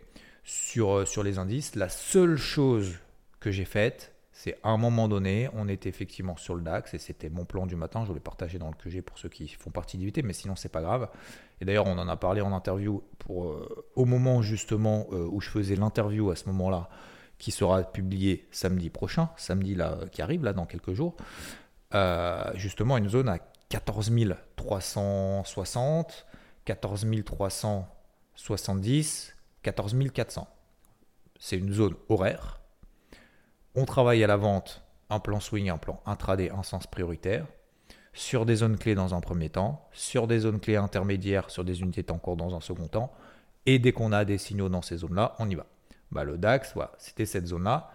sur, 0.44 1.00
euh, 1.00 1.06
sur 1.06 1.24
les 1.24 1.40
indices. 1.40 1.76
La 1.76 1.90
seule 1.90 2.38
chose 2.38 3.00
que 3.40 3.52
j'ai 3.52 3.66
faite, 3.66 4.14
c'est 4.32 4.58
à 4.64 4.70
un 4.70 4.78
moment 4.78 5.08
donné, 5.08 5.50
on 5.54 5.68
était 5.68 5.90
effectivement 5.90 6.38
sur 6.38 6.56
le 6.56 6.62
DAX 6.62 6.94
et 6.94 7.00
c'était 7.00 7.30
mon 7.30 7.44
plan 7.44 7.66
du 7.66 7.76
matin. 7.76 8.06
Je 8.08 8.14
l'ai 8.14 8.20
partagé 8.20 8.60
dans 8.60 8.70
le 8.70 8.76
QG 8.76 9.02
pour 9.02 9.18
ceux 9.18 9.28
qui 9.28 9.48
font 9.48 9.72
partie 9.72 9.98
d'IVT, 9.98 10.24
mais 10.24 10.34
sinon 10.34 10.56
c'est 10.56 10.70
pas 10.70 10.82
grave. 10.82 11.10
Et 11.60 11.66
d'ailleurs, 11.66 11.88
on 11.88 11.98
en 11.98 12.08
a 12.08 12.16
parlé 12.16 12.40
en 12.40 12.54
interview 12.54 13.04
pour 13.18 13.50
euh, 13.50 13.86
au 13.96 14.06
moment 14.06 14.42
justement 14.42 15.08
euh, 15.12 15.28
où 15.30 15.42
je 15.42 15.50
faisais 15.50 15.76
l'interview 15.76 16.30
à 16.30 16.36
ce 16.36 16.46
moment-là, 16.50 16.90
qui 17.38 17.52
sera 17.52 17.84
publié 17.84 18.48
samedi 18.52 18.90
prochain, 18.90 19.30
samedi 19.38 19.76
là 19.76 19.98
qui 20.12 20.22
arrive 20.22 20.44
là 20.44 20.54
dans 20.54 20.66
quelques 20.66 20.94
jours. 20.94 21.16
Justement, 22.56 22.98
une 22.98 23.10
zone 23.10 23.30
à 23.30 23.40
14 23.70 24.12
360 24.56 26.26
14 26.66 27.06
370, 27.26 29.36
14 29.64 29.96
400. 30.14 30.48
C'est 31.40 31.58
une 31.58 31.72
zone 31.72 31.96
horaire. 32.10 32.60
On 33.76 33.86
travaille 33.86 34.24
à 34.24 34.28
la 34.28 34.38
vente 34.38 34.84
un 35.10 35.20
plan 35.20 35.40
swing, 35.40 35.70
un 35.70 35.78
plan 35.78 36.02
intraday, 36.06 36.52
un 36.52 36.64
sens 36.64 36.86
prioritaire, 36.86 37.46
sur 38.14 38.46
des 38.46 38.58
zones 38.58 38.78
clés 38.78 38.96
dans 38.96 39.16
un 39.16 39.22
premier 39.22 39.50
temps, 39.50 39.88
sur 39.92 40.28
des 40.28 40.40
zones 40.40 40.60
clés 40.60 40.76
intermédiaires, 40.76 41.50
sur 41.50 41.64
des 41.64 41.82
unités 41.82 42.10
en 42.12 42.20
cours 42.20 42.38
dans 42.38 42.56
un 42.56 42.62
second 42.62 42.88
temps, 42.88 43.12
et 43.66 43.80
dès 43.80 43.92
qu'on 43.92 44.12
a 44.12 44.26
des 44.26 44.38
signaux 44.38 44.70
dans 44.70 44.82
ces 44.82 44.98
zones-là, 44.98 45.36
on 45.40 45.50
y 45.50 45.56
va. 45.56 45.66
Bah, 46.12 46.24
le 46.24 46.38
DAX, 46.38 46.76
c'était 46.98 47.26
cette 47.26 47.48
zone-là, 47.48 47.92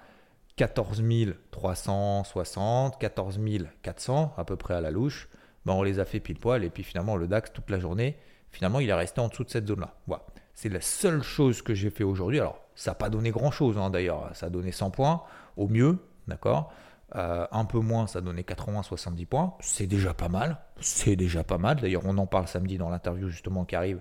14 0.56 1.02
360, 1.50 2.99
14 2.99 3.40
400 3.82 4.34
à 4.37 4.44
peu 4.44 4.56
près 4.56 4.75
à 4.75 4.80
la 4.80 4.90
louche, 4.90 5.28
bah, 5.64 5.73
on 5.73 5.82
les 5.82 5.99
a 5.99 6.04
fait 6.04 6.20
pile 6.20 6.38
poil, 6.38 6.64
et 6.64 6.70
puis 6.70 6.84
finalement 6.84 7.16
le 7.16 7.26
DAX 7.26 7.52
toute 7.52 7.70
la 7.70 7.78
journée, 7.78 8.16
Finalement, 8.54 8.78
il 8.78 8.88
est 8.88 8.94
resté 8.94 9.20
en 9.20 9.26
dessous 9.26 9.42
de 9.42 9.50
cette 9.50 9.66
zone-là. 9.66 9.94
Voilà. 10.06 10.23
C'est 10.54 10.68
la 10.68 10.80
seule 10.80 11.25
chose 11.25 11.61
que 11.61 11.75
j'ai 11.75 11.90
fait 11.90 12.04
aujourd'hui. 12.04 12.38
Alors, 12.38 12.61
ça 12.76 12.92
n'a 12.92 12.94
pas 12.94 13.11
donné 13.11 13.32
grand-chose 13.32 13.76
hein, 13.76 13.90
d'ailleurs. 13.90 14.30
Ça 14.34 14.46
a 14.46 14.49
donné 14.49 14.70
100 14.70 14.92
points 14.92 15.23
au 15.56 15.66
mieux, 15.66 15.99
d'accord 16.28 16.73
euh, 17.16 17.46
un 17.52 17.64
peu 17.64 17.78
moins, 17.78 18.06
ça 18.06 18.20
donné 18.20 18.42
80-70 18.42 19.26
points. 19.26 19.54
C'est 19.61 19.87
déjà 19.87 20.14
pas 20.14 20.28
mal. 20.28 20.58
C'est 20.80 21.16
déjà 21.16 21.42
pas 21.44 21.58
mal. 21.58 21.80
D'ailleurs, 21.80 22.02
on 22.04 22.16
en 22.16 22.26
parle 22.26 22.46
samedi 22.46 22.78
dans 22.78 22.90
l'interview 22.90 23.28
justement 23.28 23.64
qui 23.64 23.75
arrive. 23.75 24.00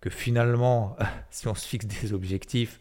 Que 0.00 0.10
finalement, 0.10 0.96
si 1.30 1.48
on 1.48 1.54
se 1.54 1.66
fixe 1.66 1.86
des 1.86 2.12
objectifs, 2.12 2.80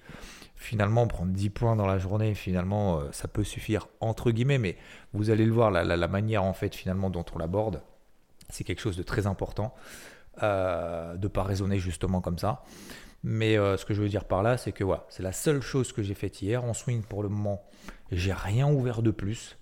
finalement, 0.55 1.07
prendre 1.07 1.31
10 1.31 1.49
points 1.49 1.75
dans 1.75 1.85
la 1.85 1.97
journée, 1.97 2.33
finalement, 2.33 2.99
euh, 2.99 3.11
ça 3.11 3.27
peut 3.27 3.43
suffire 3.43 3.87
entre 3.99 4.31
guillemets. 4.31 4.57
Mais 4.57 4.77
vous 5.13 5.29
allez 5.29 5.45
le 5.45 5.51
voir, 5.51 5.71
la, 5.71 6.07
manière 6.07 6.43
en 6.43 6.53
fait 6.53 6.75
finalement 6.75 7.09
dont 7.09 7.25
on 7.33 7.37
l'aborde, 7.37 7.81
c'est 8.49 8.63
quelque 8.63 8.81
chose 8.81 8.97
de 8.97 9.03
très 9.03 9.27
important. 9.27 9.73
Euh, 10.43 11.15
de 11.15 11.23
ne 11.23 11.27
pas 11.29 11.43
raisonner 11.43 11.79
justement 11.79 12.19
comme 12.19 12.37
ça. 12.37 12.63
Mais 13.23 13.57
euh, 13.57 13.77
ce 13.77 13.85
que 13.85 13.93
je 13.93 14.01
veux 14.01 14.09
dire 14.09 14.25
par 14.25 14.43
là, 14.43 14.57
c'est 14.57 14.73
que 14.73 14.83
voilà, 14.83 15.05
c'est 15.07 15.23
la 15.23 15.31
seule 15.31 15.61
chose 15.61 15.93
que 15.93 16.03
j'ai 16.03 16.13
faite 16.13 16.41
hier. 16.41 16.63
En 16.63 16.73
swing, 16.73 17.03
pour 17.03 17.23
le 17.23 17.29
moment, 17.29 17.63
j'ai 18.11 18.33
rien 18.33 18.69
ouvert 18.69 19.01
de 19.01 19.11
plus. 19.11 19.57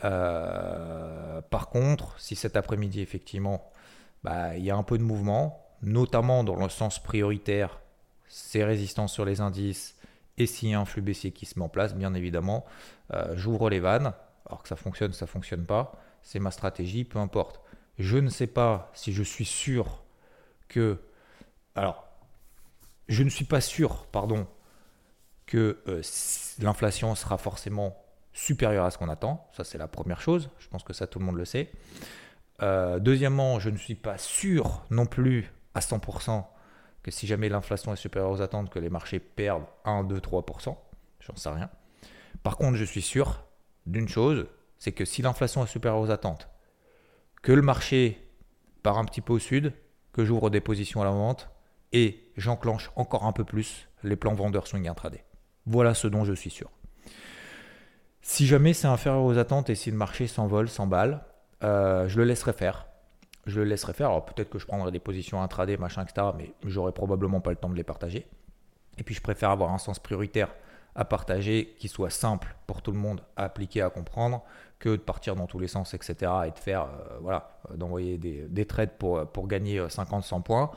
Par 0.00 1.68
contre, 1.70 2.18
si 2.18 2.36
cet 2.36 2.56
après-midi, 2.56 3.00
effectivement, 3.00 3.70
bah, 4.24 4.56
il 4.56 4.64
y 4.64 4.70
a 4.70 4.76
un 4.76 4.82
peu 4.82 4.98
de 4.98 5.02
mouvement, 5.02 5.64
notamment 5.82 6.44
dans 6.44 6.56
le 6.56 6.68
sens 6.68 6.98
prioritaire, 6.98 7.80
ces 8.28 8.64
résistances 8.64 9.12
sur 9.12 9.24
les 9.24 9.40
indices, 9.40 9.97
et 10.38 10.46
s'il 10.46 10.70
y 10.70 10.74
a 10.74 10.80
un 10.80 10.84
flux 10.84 11.02
baissier 11.02 11.32
qui 11.32 11.44
se 11.44 11.58
met 11.58 11.64
en 11.64 11.68
place, 11.68 11.94
bien 11.94 12.14
évidemment, 12.14 12.64
j'ouvre 13.34 13.68
les 13.68 13.80
vannes. 13.80 14.12
Alors 14.46 14.62
que 14.62 14.68
ça 14.68 14.76
fonctionne, 14.76 15.12
ça 15.12 15.26
fonctionne 15.26 15.66
pas, 15.66 15.92
c'est 16.22 16.38
ma 16.38 16.50
stratégie, 16.50 17.04
peu 17.04 17.18
importe. 17.18 17.60
Je 17.98 18.16
ne 18.16 18.30
sais 18.30 18.46
pas 18.46 18.90
si 18.94 19.12
je 19.12 19.22
suis 19.22 19.44
sûr 19.44 20.02
que. 20.68 20.98
Alors, 21.74 22.08
je 23.08 23.22
ne 23.22 23.28
suis 23.28 23.44
pas 23.44 23.60
sûr, 23.60 24.06
pardon, 24.06 24.46
que 25.46 25.82
l'inflation 26.60 27.14
sera 27.14 27.36
forcément 27.36 28.02
supérieure 28.32 28.84
à 28.86 28.90
ce 28.90 28.98
qu'on 28.98 29.08
attend. 29.08 29.48
Ça, 29.52 29.64
c'est 29.64 29.78
la 29.78 29.88
première 29.88 30.20
chose. 30.20 30.48
Je 30.58 30.68
pense 30.68 30.82
que 30.82 30.92
ça, 30.92 31.06
tout 31.06 31.18
le 31.18 31.26
monde 31.26 31.36
le 31.36 31.44
sait. 31.44 31.70
deuxièmement, 32.60 33.58
je 33.60 33.70
ne 33.70 33.76
suis 33.76 33.94
pas 33.94 34.18
sûr 34.18 34.84
non 34.90 35.06
plus 35.06 35.52
à 35.74 35.80
100% 35.80 36.44
que 37.02 37.10
si 37.10 37.26
jamais 37.26 37.48
l'inflation 37.48 37.92
est 37.92 37.96
supérieure 37.96 38.30
aux 38.30 38.42
attentes, 38.42 38.70
que 38.70 38.78
les 38.78 38.90
marchés 38.90 39.20
perdent 39.20 39.66
1, 39.84 40.04
2, 40.04 40.18
3%. 40.18 40.76
J'en 41.20 41.36
sais 41.36 41.48
rien. 41.48 41.70
Par 42.42 42.56
contre, 42.56 42.76
je 42.76 42.84
suis 42.84 43.02
sûr 43.02 43.44
d'une 43.86 44.08
chose, 44.08 44.46
c'est 44.78 44.92
que 44.92 45.04
si 45.04 45.22
l'inflation 45.22 45.64
est 45.64 45.68
supérieure 45.68 46.00
aux 46.00 46.10
attentes, 46.10 46.48
que 47.42 47.52
le 47.52 47.62
marché 47.62 48.28
part 48.82 48.98
un 48.98 49.04
petit 49.04 49.20
peu 49.20 49.32
au 49.32 49.38
sud, 49.38 49.72
que 50.12 50.24
j'ouvre 50.24 50.50
des 50.50 50.60
positions 50.60 51.00
à 51.02 51.04
la 51.04 51.10
vente 51.10 51.48
et 51.92 52.30
j'enclenche 52.36 52.90
encore 52.96 53.24
un 53.24 53.32
peu 53.32 53.44
plus 53.44 53.88
les 54.02 54.16
plans 54.16 54.34
vendeurs 54.34 54.66
swing 54.66 54.88
intraday. 54.88 55.24
Voilà 55.66 55.94
ce 55.94 56.08
dont 56.08 56.24
je 56.24 56.32
suis 56.32 56.50
sûr. 56.50 56.70
Si 58.22 58.46
jamais 58.46 58.72
c'est 58.74 58.88
inférieur 58.88 59.22
aux 59.22 59.38
attentes 59.38 59.70
et 59.70 59.74
si 59.74 59.90
le 59.90 59.96
marché 59.96 60.26
s'envole, 60.26 60.68
s'emballe, 60.68 61.24
euh, 61.62 62.08
je 62.08 62.18
le 62.18 62.24
laisserai 62.24 62.52
faire. 62.52 62.87
Je 63.46 63.60
le 63.60 63.66
laisserai 63.66 63.92
faire. 63.92 64.08
Alors 64.08 64.24
peut-être 64.24 64.50
que 64.50 64.58
je 64.58 64.66
prendrai 64.66 64.90
des 64.90 64.98
positions 64.98 65.42
intraday, 65.42 65.76
machin, 65.76 66.04
etc. 66.04 66.28
Mais 66.36 66.52
j'aurai 66.64 66.92
probablement 66.92 67.40
pas 67.40 67.50
le 67.50 67.56
temps 67.56 67.70
de 67.70 67.76
les 67.76 67.84
partager. 67.84 68.26
Et 68.98 69.02
puis 69.04 69.14
je 69.14 69.22
préfère 69.22 69.50
avoir 69.50 69.72
un 69.72 69.78
sens 69.78 69.98
prioritaire 69.98 70.50
à 70.94 71.04
partager 71.04 71.76
qui 71.78 71.86
soit 71.86 72.10
simple 72.10 72.56
pour 72.66 72.82
tout 72.82 72.90
le 72.90 72.98
monde 72.98 73.20
à 73.36 73.44
appliquer, 73.44 73.82
à 73.82 73.88
comprendre, 73.88 74.42
que 74.80 74.90
de 74.90 74.96
partir 74.96 75.36
dans 75.36 75.46
tous 75.46 75.60
les 75.60 75.68
sens, 75.68 75.94
etc. 75.94 76.32
et 76.46 76.50
de 76.50 76.58
faire, 76.58 76.82
euh, 76.82 77.18
voilà, 77.20 77.60
euh, 77.70 77.76
d'envoyer 77.76 78.18
des, 78.18 78.66
trades 78.66 78.96
pour, 78.98 79.24
pour 79.28 79.46
gagner 79.46 79.80
50-100 79.80 80.38
euh, 80.38 80.40
points 80.40 80.70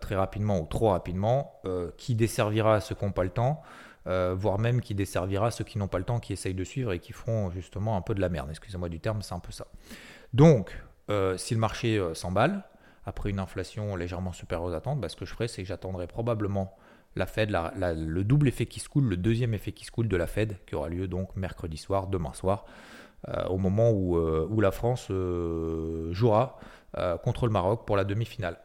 très 0.00 0.14
rapidement 0.14 0.60
ou 0.60 0.66
trop 0.66 0.90
rapidement, 0.90 1.60
qui 1.96 2.14
desservira 2.14 2.80
ceux 2.80 2.94
qui 2.94 3.04
n'ont 3.04 3.12
pas 3.12 3.24
le 3.24 3.30
temps, 3.30 3.62
voire 4.04 4.58
même 4.58 4.80
qui 4.80 4.94
desservira 4.94 5.50
ceux 5.50 5.64
qui 5.64 5.78
n'ont 5.78 5.88
pas 5.88 5.98
le 5.98 6.04
temps, 6.04 6.20
qui 6.20 6.34
essayent 6.34 6.54
de 6.54 6.64
suivre 6.64 6.92
et 6.92 6.98
qui 6.98 7.12
feront 7.12 7.50
justement 7.50 7.96
un 7.96 8.02
peu 8.02 8.14
de 8.14 8.20
la 8.20 8.28
merde. 8.28 8.48
Excusez-moi 8.50 8.90
du 8.90 9.00
terme, 9.00 9.22
c'est 9.22 9.34
un 9.34 9.40
peu 9.40 9.52
ça. 9.52 9.66
Donc, 10.34 10.76
si 11.08 11.54
le 11.54 11.60
marché 11.60 12.02
s'emballe, 12.14 12.64
après 13.04 13.30
une 13.30 13.38
inflation 13.38 13.96
légèrement 13.96 14.32
supérieure 14.32 14.66
aux 14.66 14.74
attentes, 14.74 15.00
bah, 15.00 15.08
ce 15.08 15.16
que 15.16 15.24
je 15.24 15.32
ferai, 15.32 15.48
c'est 15.48 15.62
que 15.62 15.68
j'attendrai 15.68 16.06
probablement 16.06 16.76
la 17.16 17.26
Fed, 17.26 17.50
le 17.50 18.22
double 18.24 18.48
effet 18.48 18.66
qui 18.66 18.80
se 18.80 18.88
coule, 18.88 19.04
le 19.04 19.16
deuxième 19.16 19.54
effet 19.54 19.72
qui 19.72 19.84
se 19.84 19.90
coule 19.90 20.08
de 20.08 20.16
la 20.16 20.26
Fed, 20.26 20.56
qui 20.66 20.74
aura 20.74 20.88
lieu 20.88 21.08
donc 21.08 21.36
mercredi 21.36 21.76
soir, 21.76 22.06
demain 22.06 22.32
soir, 22.32 22.64
euh, 23.28 23.44
au 23.48 23.58
moment 23.58 23.90
où, 23.90 24.16
euh, 24.16 24.48
la 24.60 24.70
France 24.70 25.08
euh, 25.10 26.12
jouera 26.12 26.58
contre 27.22 27.46
le 27.46 27.52
Maroc 27.52 27.86
pour 27.86 27.96
la 27.96 28.04
demi-finale. 28.04 28.58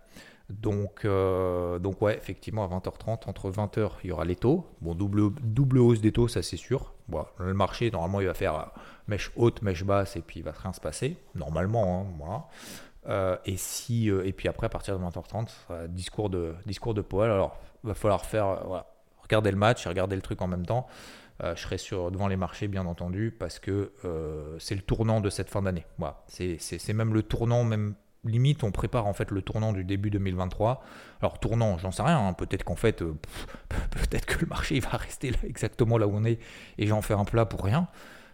Donc, 0.49 1.05
donc 1.05 2.01
ouais, 2.01 2.15
effectivement, 2.15 2.63
à 2.63 2.67
20h30, 2.67 3.27
entre 3.27 3.51
20h, 3.51 3.89
il 4.03 4.09
y 4.09 4.11
aura 4.11 4.23
les 4.23 4.37
taux. 4.37 4.65
Bon, 4.81 4.95
double, 4.95 5.31
double 5.41 5.79
hausse 5.79 5.99
des 5.99 6.13
taux, 6.13 6.27
ça 6.27 6.41
c'est 6.41 6.57
sûr. 6.57 6.93
Le 7.39 7.53
marché, 7.53 7.91
normalement, 7.91 8.21
il 8.21 8.27
va 8.27 8.33
faire 8.33 8.71
mèche 9.07 9.31
haute, 9.35 9.61
mèche 9.61 9.83
basse, 9.83 10.15
et 10.15 10.21
puis 10.21 10.39
il 10.39 10.43
va 10.43 10.51
rien 10.51 10.71
se 10.71 10.79
passer. 10.79 11.17
Normalement, 11.35 12.01
hein, 12.01 12.47
voilà. 13.05 13.41
et, 13.45 13.57
si, 13.57 14.07
et 14.07 14.31
puis 14.31 14.47
après, 14.47 14.67
à 14.67 14.69
partir 14.69 14.97
de 14.97 15.03
20h30, 15.03 15.87
discours 15.89 16.29
de, 16.29 16.55
discours 16.65 16.93
de 16.93 17.01
Powell. 17.01 17.31
Alors, 17.31 17.59
va 17.87 17.93
falloir 17.93 18.25
faire, 18.25 18.47
euh, 18.47 18.79
regarder 19.21 19.51
le 19.51 19.57
match 19.57 19.85
et 19.85 19.89
regarder 19.89 20.15
le 20.15 20.21
truc 20.21 20.41
en 20.41 20.47
même 20.47 20.65
temps. 20.65 20.87
Euh, 21.43 21.55
je 21.55 21.61
serai 21.61 21.77
sur, 21.77 22.11
devant 22.11 22.27
les 22.27 22.35
marchés, 22.35 22.67
bien 22.67 22.85
entendu, 22.85 23.35
parce 23.37 23.59
que 23.59 23.91
euh, 24.05 24.57
c'est 24.59 24.75
le 24.75 24.81
tournant 24.81 25.21
de 25.21 25.29
cette 25.29 25.49
fin 25.49 25.61
d'année. 25.61 25.85
Voilà. 25.97 26.23
C'est 26.27 26.93
même 26.93 27.13
le 27.13 27.23
tournant, 27.23 27.63
même 27.63 27.95
limite, 28.27 28.63
on 28.63 28.71
prépare 28.71 29.07
en 29.07 29.13
fait 29.13 29.31
le 29.31 29.41
tournant 29.41 29.73
du 29.73 29.83
début 29.83 30.09
2023. 30.09 30.83
Alors, 31.21 31.39
tournant, 31.39 31.77
j'en 31.77 31.91
sais 31.91 32.03
rien. 32.03 32.27
Hein. 32.27 32.33
Peut-être 32.33 32.63
qu'en 32.63 32.75
fait, 32.75 32.99
peut-être 33.69 34.25
que 34.25 34.39
le 34.41 34.47
marché 34.47 34.79
va 34.79 34.89
rester 34.91 35.31
là, 35.31 35.37
exactement 35.43 35.97
là 35.97 36.07
où 36.07 36.15
on 36.15 36.25
est 36.25 36.39
et 36.77 36.87
j'en 36.87 37.01
fais 37.01 37.13
un 37.13 37.25
plat 37.25 37.45
pour 37.45 37.63
rien. 37.63 37.87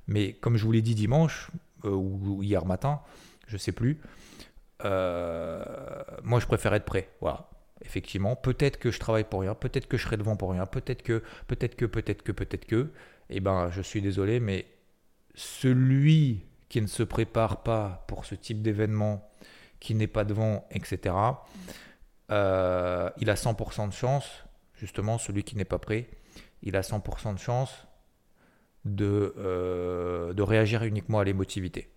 Mais 0.07 0.33
comme 0.33 0.57
je 0.57 0.65
vous 0.65 0.71
l'ai 0.71 0.81
dit 0.81 0.95
dimanche 0.95 1.49
ou 1.83 2.41
hier 2.43 2.65
matin, 2.65 3.01
je 3.47 3.57
sais 3.57 3.71
plus. 3.71 3.99
moi, 4.83 6.39
je 6.39 6.45
préfère 6.45 6.73
être 6.73 6.85
prêt. 6.85 7.09
Voilà 7.21 7.49
effectivement. 7.83 8.35
Peut-être 8.35 8.77
que 8.79 8.91
je 8.91 8.99
travaille 8.99 9.23
pour 9.23 9.41
rien, 9.41 9.55
peut-être 9.55 9.87
que 9.87 9.97
je 9.97 10.03
serai 10.03 10.17
devant 10.17 10.35
pour 10.35 10.51
rien, 10.51 10.65
peut-être 10.65 11.03
que, 11.03 11.23
peut-être 11.47 11.75
que, 11.75 11.85
peut-être 11.85 12.23
que, 12.23 12.31
peut-être 12.31 12.65
que. 12.65 12.89
Eh 13.29 13.39
ben, 13.39 13.69
je 13.71 13.81
suis 13.81 14.01
désolé, 14.01 14.39
mais 14.39 14.65
celui 15.35 16.45
qui 16.69 16.81
ne 16.81 16.87
se 16.87 17.03
prépare 17.03 17.63
pas 17.63 18.05
pour 18.07 18.25
ce 18.25 18.35
type 18.35 18.61
d'événement, 18.61 19.29
qui 19.83 19.95
n'est 19.95 20.07
pas 20.07 20.23
devant, 20.23 20.65
etc., 20.71 21.13
euh, 22.31 23.09
il 23.17 23.29
a 23.29 23.35
100% 23.35 23.89
de 23.89 23.93
chance, 23.93 24.45
justement, 24.75 25.17
celui 25.17 25.43
qui 25.43 25.57
n'est 25.57 25.65
pas 25.65 25.77
prêt, 25.77 26.09
il 26.61 26.77
a 26.77 26.81
100% 26.81 27.33
de 27.33 27.39
chance 27.39 27.85
de, 28.85 29.35
euh, 29.37 30.31
de 30.31 30.41
réagir 30.41 30.83
uniquement 30.83 31.19
à 31.19 31.25
l'émotivité. 31.25 31.89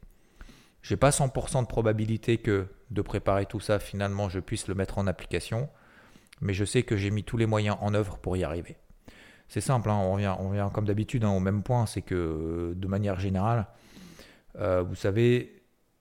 J'ai 0.83 0.97
pas 0.97 1.11
100% 1.11 1.62
de 1.62 1.69
probabilité 1.69 2.38
que 2.38 2.66
de 2.90 3.02
préparer 3.02 3.47
tout 3.47 3.61
ça, 3.61 3.78
finalement, 3.78 4.28
je 4.28 4.40
puisse 4.40 4.66
le 4.66 4.75
mettre 4.75 4.99
en 4.99 5.07
application, 5.07 5.69
mais 6.40 6.55
je 6.55 6.64
sais 6.64 6.83
que 6.83 6.97
j'ai 6.97 7.12
mis 7.12 7.23
tous 7.23 7.37
les 7.37 7.47
moyens 7.47 7.76
en 7.81 7.95
œuvre 7.95 8.19
pour 8.19 8.37
y 8.37 8.43
arriver. 8.43 8.76
C'est 9.47 9.61
simple, 9.61 9.90
hein, 9.90 9.95
on, 9.97 10.14
revient, 10.14 10.35
on 10.40 10.49
revient 10.49 10.69
comme 10.73 10.87
d'habitude 10.87 11.23
hein, 11.23 11.31
au 11.31 11.40
même 11.40 11.62
point, 11.62 11.87
c'est 11.87 12.02
que 12.02 12.75
de 12.75 12.87
manière 12.88 13.21
générale, 13.21 13.69
euh, 14.59 14.83
vous 14.83 14.97
savez, 14.97 15.55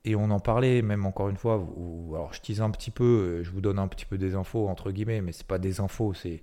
et 0.06 0.16
on 0.16 0.30
en 0.30 0.40
parlait 0.40 0.80
même 0.80 1.04
encore 1.04 1.28
une 1.28 1.36
fois, 1.36 1.54
alors 1.54 2.32
je 2.32 2.40
tease 2.40 2.62
un 2.62 2.70
petit 2.70 2.90
peu, 2.90 3.04
euh, 3.04 3.42
je 3.42 3.50
vous 3.50 3.60
donne 3.60 3.78
un 3.78 3.88
petit 3.88 4.06
peu 4.06 4.16
des 4.16 4.34
infos 4.34 4.68
entre 4.68 4.90
guillemets, 4.90 5.20
mais 5.20 5.32
c'est 5.32 5.46
pas 5.46 5.58
des 5.58 5.80
infos, 5.80 6.14
c'est 6.14 6.42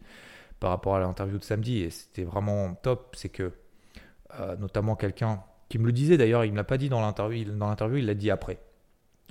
par 0.59 0.69
rapport 0.69 0.95
à 0.95 0.99
l'interview 0.99 1.39
de 1.39 1.43
samedi, 1.43 1.79
et 1.79 1.89
c'était 1.89 2.23
vraiment 2.23 2.75
top, 2.75 3.15
c'est 3.17 3.29
que 3.29 3.51
notamment 4.59 4.95
quelqu'un 4.95 5.43
qui 5.69 5.77
me 5.77 5.85
le 5.85 5.91
disait 5.91 6.17
d'ailleurs, 6.17 6.43
il 6.43 6.51
ne 6.51 6.57
l'a 6.57 6.63
pas 6.63 6.77
dit 6.77 6.89
dans 6.89 7.01
l'interview, 7.01 7.51
dans 7.51 7.67
l'interview, 7.67 7.97
il 7.97 8.05
l'a 8.05 8.15
dit 8.15 8.31
après, 8.31 8.59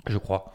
je 0.07 0.17
crois. 0.17 0.53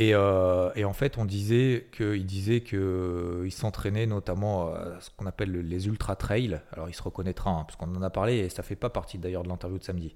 Euh, 0.00 0.72
et, 0.74 0.84
en 0.84 0.92
fait, 0.92 1.18
on 1.18 1.24
disait 1.24 1.88
qu'il 1.96 2.26
disait 2.26 2.62
qu'il 2.62 2.78
euh, 2.78 3.50
s'entraînait 3.50 4.06
notamment 4.06 4.68
à 4.68 5.00
ce 5.00 5.10
qu'on 5.10 5.26
appelle 5.26 5.52
les 5.52 5.86
ultra 5.86 6.16
trails. 6.16 6.60
Alors, 6.72 6.88
il 6.88 6.94
se 6.94 7.02
reconnaîtra 7.02 7.50
hein, 7.50 7.64
parce 7.64 7.76
qu'on 7.76 7.94
en 7.94 8.02
a 8.02 8.10
parlé 8.10 8.38
et 8.38 8.48
ça 8.48 8.62
fait 8.62 8.76
pas 8.76 8.90
partie 8.90 9.18
d'ailleurs 9.18 9.42
de 9.42 9.48
l'interview 9.48 9.78
de 9.78 9.84
samedi. 9.84 10.14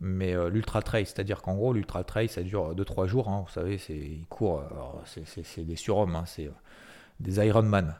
Mais 0.00 0.34
euh, 0.34 0.48
l'ultra 0.50 0.82
trail, 0.82 1.06
c'est-à-dire 1.06 1.40
qu'en 1.42 1.54
gros, 1.54 1.72
l'ultra 1.72 2.04
trail, 2.04 2.28
ça 2.28 2.42
dure 2.42 2.74
2-3 2.74 3.06
jours. 3.06 3.28
Hein, 3.28 3.44
vous 3.46 3.52
savez, 3.52 3.78
c'est 3.78 3.96
il 3.96 4.26
court, 4.28 4.62
c'est 5.04 5.64
des 5.64 5.76
surhommes, 5.76 6.16
hein, 6.16 6.24
c'est 6.26 6.50
des 7.20 7.36
Ironman. 7.46 7.94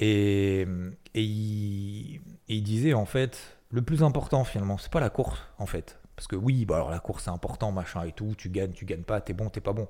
et, 0.00 0.66
et 1.14 1.22
il 1.22 2.62
disait 2.62 2.94
en 2.94 3.04
fait, 3.06 3.58
le 3.70 3.82
plus 3.82 4.02
important 4.02 4.44
finalement, 4.44 4.78
c'est 4.78 4.92
pas 4.92 5.00
la 5.00 5.10
course 5.10 5.40
en 5.58 5.66
fait. 5.66 5.98
Parce 6.16 6.26
que 6.26 6.36
oui, 6.36 6.64
bah 6.66 6.76
alors 6.76 6.90
la 6.90 7.00
course 7.00 7.24
c'est 7.24 7.30
important, 7.30 7.72
machin 7.72 8.04
et 8.04 8.12
tout, 8.12 8.34
tu 8.36 8.50
gagnes, 8.50 8.72
tu 8.72 8.84
gagnes 8.84 9.02
pas, 9.02 9.20
t'es 9.20 9.32
bon, 9.32 9.48
t'es 9.48 9.60
pas 9.60 9.72
bon. 9.72 9.88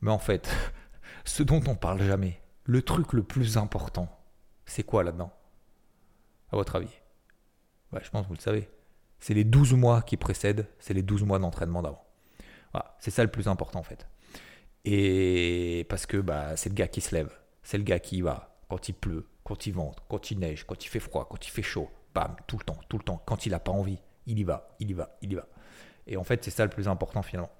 Mais 0.00 0.10
en 0.10 0.18
fait, 0.18 0.48
ce 1.24 1.42
dont 1.42 1.62
on 1.66 1.74
parle 1.74 2.02
jamais, 2.02 2.40
le 2.64 2.82
truc 2.82 3.12
le 3.12 3.22
plus 3.22 3.56
important, 3.58 4.08
c'est 4.66 4.84
quoi 4.84 5.02
là-dedans? 5.02 5.32
À 6.52 6.56
votre 6.56 6.76
avis? 6.76 7.00
Bah, 7.92 8.00
Je 8.02 8.10
pense 8.10 8.22
que 8.24 8.28
vous 8.28 8.34
le 8.34 8.40
savez. 8.40 8.68
C'est 9.20 9.34
les 9.34 9.44
12 9.44 9.74
mois 9.74 10.02
qui 10.02 10.16
précèdent, 10.16 10.66
c'est 10.78 10.94
les 10.94 11.02
12 11.02 11.24
mois 11.24 11.38
d'entraînement 11.38 11.82
d'avant. 11.82 12.04
Voilà, 12.72 12.96
c'est 13.00 13.10
ça 13.10 13.22
le 13.22 13.30
plus 13.30 13.48
important 13.48 13.80
en 13.80 13.82
fait. 13.82 14.06
Et 14.84 15.86
parce 15.88 16.06
que 16.06 16.18
bah, 16.18 16.56
c'est 16.56 16.68
le 16.68 16.74
gars 16.74 16.88
qui 16.88 17.00
se 17.00 17.14
lève, 17.14 17.30
c'est 17.62 17.78
le 17.78 17.84
gars 17.84 17.98
qui 17.98 18.20
va 18.22 18.58
quand 18.68 18.88
il 18.88 18.94
pleut, 18.94 19.26
quand 19.44 19.66
il 19.66 19.72
vente, 19.72 20.02
quand 20.08 20.30
il 20.30 20.38
neige, 20.38 20.64
quand 20.64 20.84
il 20.84 20.88
fait 20.88 21.00
froid, 21.00 21.26
quand 21.28 21.46
il 21.46 21.50
fait 21.50 21.62
chaud, 21.62 21.90
bam, 22.14 22.36
tout 22.46 22.58
le 22.58 22.64
temps, 22.64 22.78
tout 22.88 22.98
le 22.98 23.04
temps. 23.04 23.22
Quand 23.26 23.46
il 23.46 23.50
n'a 23.50 23.60
pas 23.60 23.72
envie, 23.72 23.98
il 24.26 24.38
y 24.38 24.44
va, 24.44 24.68
il 24.78 24.90
y 24.90 24.92
va, 24.92 25.16
il 25.22 25.32
y 25.32 25.34
va. 25.34 25.46
Et 26.06 26.16
en 26.16 26.24
fait, 26.24 26.44
c'est 26.44 26.50
ça 26.50 26.64
le 26.64 26.70
plus 26.70 26.88
important 26.88 27.22
finalement. 27.22 27.50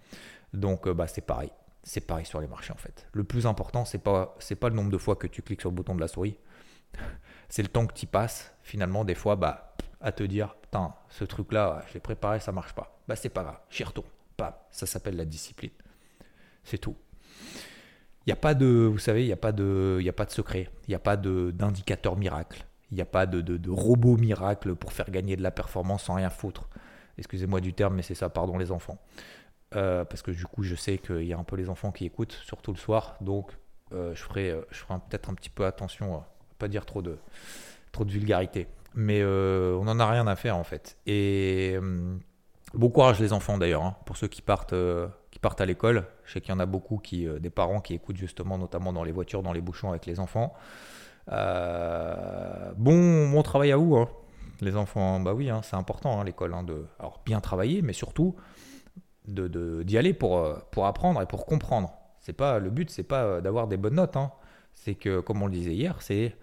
Donc, 0.53 0.87
euh, 0.87 0.95
bah, 0.95 1.07
c'est 1.07 1.21
pareil. 1.21 1.51
C'est 1.83 2.07
pareil 2.07 2.27
sur 2.27 2.41
les 2.41 2.47
marchés 2.47 2.73
en 2.73 2.77
fait. 2.77 3.07
Le 3.13 3.25
plus 3.25 3.47
important, 3.47 3.85
c'est 3.85 3.99
pas, 3.99 4.35
c'est 4.39 4.57
pas 4.57 4.69
le 4.69 4.75
nombre 4.75 4.91
de 4.91 4.99
fois 4.99 5.17
que 5.17 5.27
tu 5.27 5.43
cliques 5.43 5.61
sur 5.61 5.71
le 5.71 5.77
bouton 5.77 5.95
de 5.95 6.01
la 6.01 6.09
souris. 6.09 6.37
c'est 7.49 7.63
le 7.63 7.69
temps 7.69 7.87
que 7.87 7.95
tu 7.95 8.07
passes 8.07 8.53
finalement 8.63 9.05
des 9.05 9.15
fois 9.15 9.37
bah, 9.37 9.77
à 10.01 10.13
te 10.13 10.23
dire, 10.23 10.57
putain, 10.69 10.95
ce 11.09 11.25
truc-là, 11.25 11.83
je 11.89 11.95
l'ai 11.95 12.01
préparé, 12.01 12.41
ça 12.41 12.53
marche 12.53 12.75
pas. 12.75 12.99
Bah, 13.09 13.17
c'est 13.17 13.31
pas 13.31 13.43
grave, 13.43 13.59
j'y 13.71 13.85
retourne. 13.85 14.09
Ça 14.71 14.87
s'appelle 14.87 15.17
la 15.17 15.25
discipline. 15.25 15.73
C'est 16.63 16.79
tout. 16.79 16.97
Il 18.27 18.29
n'y 18.29 18.33
a 18.33 18.37
pas 18.37 18.55
de, 18.55 18.67
vous 18.67 18.99
savez, 18.99 19.25
il 19.25 19.27
n'y 19.27 19.33
a 19.33 19.37
pas 19.37 19.53
de, 19.53 20.01
a 20.07 20.13
pas 20.13 20.27
de 20.27 20.31
secret. 20.31 20.71
Il 20.87 20.91
n'y 20.91 20.95
a 20.95 21.01
pas 21.01 21.17
d'indicateur 21.17 22.17
miracle. 22.17 22.65
Il 22.91 22.95
n'y 22.95 23.01
a 23.01 23.07
pas 23.07 23.27
de, 23.27 23.41
de, 23.41 23.71
robot 23.71 24.17
miracle 24.17 24.75
pour 24.75 24.93
faire 24.93 25.11
gagner 25.11 25.37
de 25.37 25.43
la 25.43 25.51
performance 25.51 26.05
sans 26.05 26.15
rien 26.15 26.31
foutre. 26.31 26.69
Excusez-moi 27.17 27.61
du 27.61 27.73
terme, 27.75 27.97
mais 27.97 28.03
c'est 28.03 28.15
ça, 28.15 28.29
pardon 28.29 28.59
les 28.59 28.71
enfants. 28.71 28.99
Euh, 29.75 30.05
parce 30.05 30.23
que 30.23 30.31
du 30.31 30.45
coup, 30.47 30.63
je 30.63 30.75
sais 30.75 30.99
qu'il 30.99 31.25
y 31.25 31.33
a 31.33 31.39
un 31.39 31.45
peu 31.45 31.57
les 31.57 31.69
enfants 31.69 31.91
qui 31.91 32.05
écoutent, 32.05 32.41
surtout 32.45 32.73
le 32.73 32.79
soir. 32.79 33.17
Donc, 33.21 33.51
euh, 33.93 34.15
je 34.15 34.23
ferai, 34.23 34.51
euh, 34.51 34.63
je 34.71 34.79
ferai 34.79 34.99
peut-être 35.09 35.31
un 35.31 35.35
petit 35.35 35.51
peu 35.51 35.67
attention 35.67 36.17
à 36.17 36.29
pas 36.59 36.69
dire 36.69 36.87
trop 36.87 37.03
de, 37.03 37.19
trop 37.93 38.05
de 38.05 38.11
vulgarité. 38.11 38.69
Mais 38.95 39.23
on 39.25 39.85
n'en 39.85 39.99
a 40.01 40.07
rien 40.07 40.27
à 40.27 40.37
faire 40.37 40.57
en 40.57 40.65
fait. 40.65 40.99
Et 41.07 41.79
bon 42.75 42.91
courage 42.91 43.21
les 43.21 43.33
enfants 43.33 43.59
d'ailleurs, 43.59 43.85
hein, 43.85 43.97
pour 44.07 44.17
ceux 44.17 44.29
qui 44.29 44.43
partent, 44.43 44.75
qui 45.31 45.39
partent 45.39 45.61
à 45.61 45.67
l'école. 45.67 46.07
Je 46.25 46.33
sais 46.33 46.41
qu'il 46.41 46.53
y 46.53 46.57
en 46.57 46.61
a 46.61 46.67
beaucoup 46.67 46.99
qui, 46.99 47.27
des 47.41 47.51
parents 47.51 47.81
qui 47.81 47.95
écoutent 47.95 48.17
justement, 48.17 48.59
notamment 48.59 48.93
dans 48.93 49.05
les 49.05 49.13
voitures, 49.13 49.43
dans 49.43 49.53
les 49.53 49.61
bouchons 49.61 49.91
avec 49.91 50.07
les 50.07 50.21
enfants. 50.21 50.55
bon, 51.29 52.75
bon 52.77 53.43
travail 53.43 53.73
à 53.73 53.77
vous, 53.77 53.97
hein. 53.97 54.09
les 54.61 54.77
enfants. 54.77 55.21
Bah 55.21 55.35
oui, 55.35 55.51
hein, 55.51 55.61
c'est 55.63 55.77
important 55.77 56.21
hein, 56.21 56.25
l'école. 56.25 56.55
de, 56.67 56.87
alors 56.99 57.21
bien 57.25 57.41
travailler, 57.41 57.83
mais 57.83 57.93
surtout 57.93 58.37
d'y 59.27 59.49
de, 59.49 59.83
d'y 59.85 59.99
aller 59.99 60.15
pour, 60.15 60.43
pour 60.71 60.87
apprendre 60.87 61.21
et 61.23 61.27
pour 61.27 61.47
comprendre. 61.47 61.93
C'est 62.21 62.33
pas 62.33 62.59
le 62.59 62.71
but, 62.71 62.91
c'est 62.91 63.05
pas 63.05 63.41
d'avoir 63.41 63.69
des 63.69 63.77
bonnes 63.77 63.95
notes. 63.95 64.17
C'est 64.75 64.95
que, 64.95 65.21
comme 65.21 65.43
on 65.43 65.47
le 65.47 65.53
disait 65.53 65.75
hier, 65.75 65.97
c'est 66.01 66.37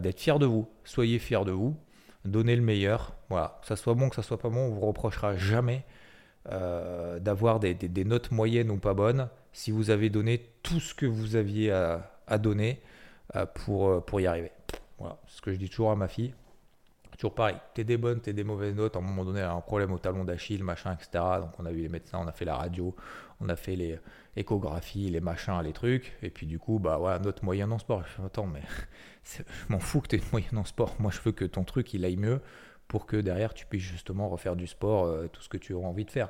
d'être 0.00 0.20
fier 0.20 0.38
de 0.38 0.46
vous. 0.46 0.68
Soyez 0.84 1.18
fier 1.18 1.44
de 1.44 1.52
vous. 1.52 1.76
Donnez 2.24 2.56
le 2.56 2.62
meilleur. 2.62 3.14
Voilà, 3.28 3.58
que 3.60 3.66
ça 3.66 3.76
soit 3.76 3.94
bon, 3.94 4.08
que 4.08 4.16
ça 4.16 4.22
soit 4.22 4.38
pas 4.38 4.48
bon, 4.48 4.68
on 4.68 4.70
vous 4.70 4.80
reprochera 4.80 5.36
jamais 5.36 5.84
euh, 6.52 7.18
d'avoir 7.18 7.58
des, 7.58 8.04
notes 8.04 8.30
moyennes 8.30 8.70
ou 8.70 8.76
pas 8.76 8.94
bonnes 8.94 9.28
si 9.52 9.72
vous 9.72 9.90
avez 9.90 10.10
donné 10.10 10.48
tout 10.62 10.78
ce 10.78 10.94
que 10.94 11.06
vous 11.06 11.34
aviez 11.34 11.72
à, 11.72 12.38
donner 12.38 12.80
euh, 13.34 13.46
pour, 13.46 13.88
euh, 13.88 14.00
pour 14.00 14.20
y 14.20 14.26
arriver. 14.26 14.52
Voilà, 14.98 15.18
c'est 15.26 15.38
ce 15.38 15.42
que 15.42 15.52
je 15.52 15.58
dis 15.58 15.68
toujours 15.68 15.90
à 15.90 15.96
ma 15.96 16.08
fille. 16.08 16.34
Toujours 17.18 17.34
pareil, 17.34 17.56
t'es 17.74 17.82
des 17.82 17.96
bonnes, 17.96 18.20
t'es 18.20 18.32
des 18.32 18.44
mauvaises 18.44 18.74
notes. 18.74 18.94
À 18.94 18.98
un 18.98 19.02
moment 19.02 19.24
donné, 19.24 19.40
elle 19.40 19.46
a 19.46 19.54
un 19.54 19.60
problème 19.60 19.90
au 19.92 19.98
talon 19.98 20.22
d'Achille, 20.22 20.62
machin, 20.62 20.92
etc. 20.94 21.24
Donc 21.40 21.58
on 21.58 21.64
a 21.64 21.72
vu 21.72 21.80
les 21.80 21.88
médecins, 21.88 22.18
on 22.22 22.28
a 22.28 22.32
fait 22.32 22.44
la 22.44 22.56
radio, 22.56 22.94
on 23.40 23.48
a 23.48 23.56
fait 23.56 23.74
les 23.74 23.98
échographies, 24.36 25.10
les 25.10 25.20
machins, 25.20 25.60
les 25.62 25.72
trucs. 25.72 26.16
Et 26.22 26.30
puis 26.30 26.46
du 26.46 26.58
coup, 26.58 26.78
bah 26.78 26.98
voilà, 26.98 27.18
note 27.18 27.42
moyenne 27.42 27.72
en 27.72 27.78
sport. 27.78 28.02
Je 28.04 28.22
attends, 28.24 28.46
mais 28.46 28.62
je 29.24 29.42
m'en 29.68 29.78
fous 29.78 30.00
que 30.00 30.08
t'aies 30.08 30.18
une 30.18 30.30
moyenne 30.32 30.58
en 30.58 30.64
sport. 30.64 30.94
Moi, 30.98 31.10
je 31.10 31.20
veux 31.20 31.32
que 31.32 31.44
ton 31.44 31.64
truc, 31.64 31.94
il 31.94 32.04
aille 32.04 32.16
mieux 32.16 32.40
pour 32.88 33.06
que 33.06 33.16
derrière, 33.16 33.54
tu 33.54 33.66
puisses 33.66 33.82
justement 33.82 34.28
refaire 34.28 34.56
du 34.56 34.66
sport, 34.66 35.06
euh, 35.06 35.26
tout 35.26 35.42
ce 35.42 35.48
que 35.48 35.56
tu 35.56 35.72
auras 35.72 35.88
envie 35.88 36.04
de 36.04 36.10
faire. 36.10 36.28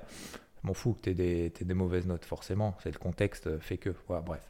Je 0.62 0.68
m'en 0.68 0.74
fous 0.74 0.94
que 0.94 1.10
t'aies 1.10 1.14
des, 1.14 1.74
mauvaises 1.74 2.06
notes, 2.06 2.24
forcément. 2.24 2.76
C'est 2.82 2.92
le 2.92 2.98
contexte 2.98 3.58
fait 3.58 3.76
que. 3.78 3.90
Bref. 4.08 4.40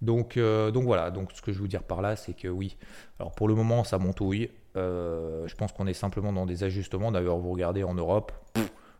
Donc, 0.00 0.36
euh, 0.36 0.70
donc 0.70 0.84
voilà, 0.84 1.10
donc 1.10 1.32
ce 1.32 1.42
que 1.42 1.52
je 1.52 1.60
veux 1.60 1.68
dire 1.68 1.82
par 1.82 2.02
là, 2.02 2.16
c'est 2.16 2.32
que 2.32 2.48
oui. 2.48 2.76
Alors 3.18 3.32
pour 3.32 3.48
le 3.48 3.54
moment, 3.54 3.84
ça 3.84 3.98
montouille. 3.98 4.50
Euh, 4.76 5.46
je 5.48 5.54
pense 5.56 5.72
qu'on 5.72 5.86
est 5.86 5.94
simplement 5.94 6.32
dans 6.32 6.46
des 6.46 6.62
ajustements. 6.64 7.10
D'ailleurs, 7.10 7.38
vous 7.38 7.50
regardez 7.50 7.82
en 7.82 7.94
Europe, 7.94 8.32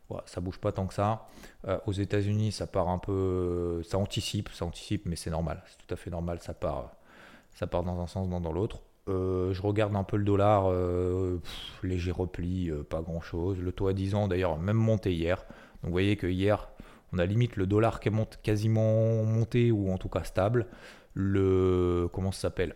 voilà, 0.09 0.25
ça 0.27 0.41
bouge 0.41 0.59
pas 0.59 0.73
tant 0.73 0.87
que 0.87 0.95
ça. 0.95 1.27
Euh, 1.67 1.79
aux 1.87 1.93
États-Unis, 1.93 2.53
ça 2.53 2.67
part 2.67 2.89
un 2.89 2.99
peu, 2.99 3.83
ça 3.85 3.99
anticipe, 3.99 4.49
ça 4.51 4.65
anticipe, 4.65 5.07
mais 5.07 5.17
c'est 5.17 5.31
normal, 5.31 5.63
c'est 5.67 5.87
tout 5.87 5.93
à 5.93 5.97
fait 5.97 6.11
normal. 6.11 6.39
Ça 6.41 6.55
part, 6.55 6.93
ça 7.55 7.67
part 7.67 7.83
dans 7.83 8.01
un 8.01 8.07
sens, 8.07 8.29
dans, 8.29 8.53
l'autre. 8.53 8.83
je 9.07 9.61
regarde 9.63 9.95
un 9.97 10.05
peu 10.05 10.17
le 10.17 10.25
dollar, 10.25 10.73
léger 11.83 12.11
repli, 12.11 12.71
pas 12.89 13.03
grand 13.03 13.21
chose. 13.21 13.59
Le 13.59 13.73
taux 13.73 13.89
à 13.89 13.93
10 13.93 14.15
ans, 14.15 14.29
d'ailleurs, 14.29 14.59
même 14.59 14.77
monté 14.77 15.13
hier. 15.13 15.45
Donc 15.83 15.91
vous 15.91 15.93
voyez 15.93 16.17
que 16.17 16.27
hier, 16.27 16.69
on 17.13 17.19
a 17.19 17.27
limite 17.27 17.57
le 17.57 17.67
dollar 17.67 18.01
qui 18.01 18.09
est 18.09 18.43
quasiment 18.43 19.25
monté 19.25 19.71
ou 19.71 19.91
en 19.91 19.99
tout 19.99 20.09
cas 20.09 20.25
stable. 20.25 20.67
Le 21.15 22.09
comment 22.13 22.33
ça 22.33 22.43
s'appelle? 22.43 22.75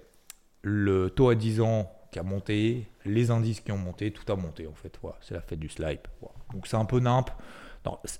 Le 0.62 1.10
taux 1.10 1.28
à 1.28 1.34
10 1.34 1.60
ans 1.60 1.90
qui 2.10 2.18
a 2.18 2.22
monté, 2.22 2.86
les 3.04 3.30
indices 3.30 3.60
qui 3.60 3.72
ont 3.72 3.78
monté, 3.78 4.12
tout 4.12 4.30
a 4.30 4.36
monté 4.36 4.66
en 4.66 4.74
fait. 4.74 4.98
c'est 5.20 5.34
la 5.34 5.40
fête 5.40 5.58
du 5.58 5.68
slipe. 5.68 6.08
Donc 6.52 6.66
c'est 6.66 6.76
un 6.76 6.84
peu 6.84 7.00
nimp. 7.00 7.30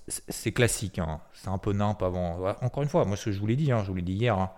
C'est 0.07 0.51
classique, 0.51 0.99
hein. 0.99 1.21
c'est 1.35 1.49
un 1.49 1.59
peu 1.59 1.73
nimp 1.73 2.03
avant. 2.03 2.57
Encore 2.63 2.83
une 2.83 2.89
fois, 2.89 3.05
moi 3.05 3.17
ce 3.17 3.27
que 3.27 3.33
je 3.33 3.39
vous 3.39 3.47
l'ai 3.47 3.57
dit, 3.57 3.71
hein, 3.71 3.83
je 3.85 3.89
vous 3.89 3.95
l'ai 3.95 4.03
dit 4.03 4.15
hier, 4.15 4.37
hein, 4.37 4.51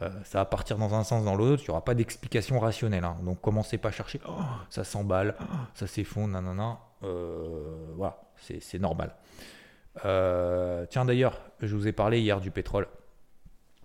euh, 0.00 0.10
ça 0.24 0.38
va 0.38 0.44
partir 0.44 0.76
dans 0.76 0.94
un 0.94 1.04
sens, 1.04 1.24
dans 1.24 1.34
l'autre, 1.34 1.62
il 1.62 1.66
n'y 1.66 1.70
aura 1.70 1.84
pas 1.84 1.94
d'explication 1.94 2.58
rationnelle. 2.58 3.06
Donc 3.22 3.40
commencez 3.40 3.78
pas 3.78 3.88
à 3.88 3.92
chercher, 3.92 4.20
oh, 4.28 4.32
ça 4.68 4.84
s'emballe, 4.84 5.36
oh, 5.40 5.44
ça 5.74 5.86
s'effondre, 5.86 6.34
nanana. 6.34 6.78
Euh, 7.02 7.92
voilà, 7.96 8.18
c'est 8.36 8.78
normal. 8.78 9.14
Euh, 10.04 10.86
tiens 10.88 11.04
d'ailleurs, 11.04 11.40
je 11.60 11.74
vous 11.74 11.86
ai 11.86 11.92
parlé 11.92 12.20
hier 12.20 12.40
du 12.40 12.50
pétrole. 12.50 12.88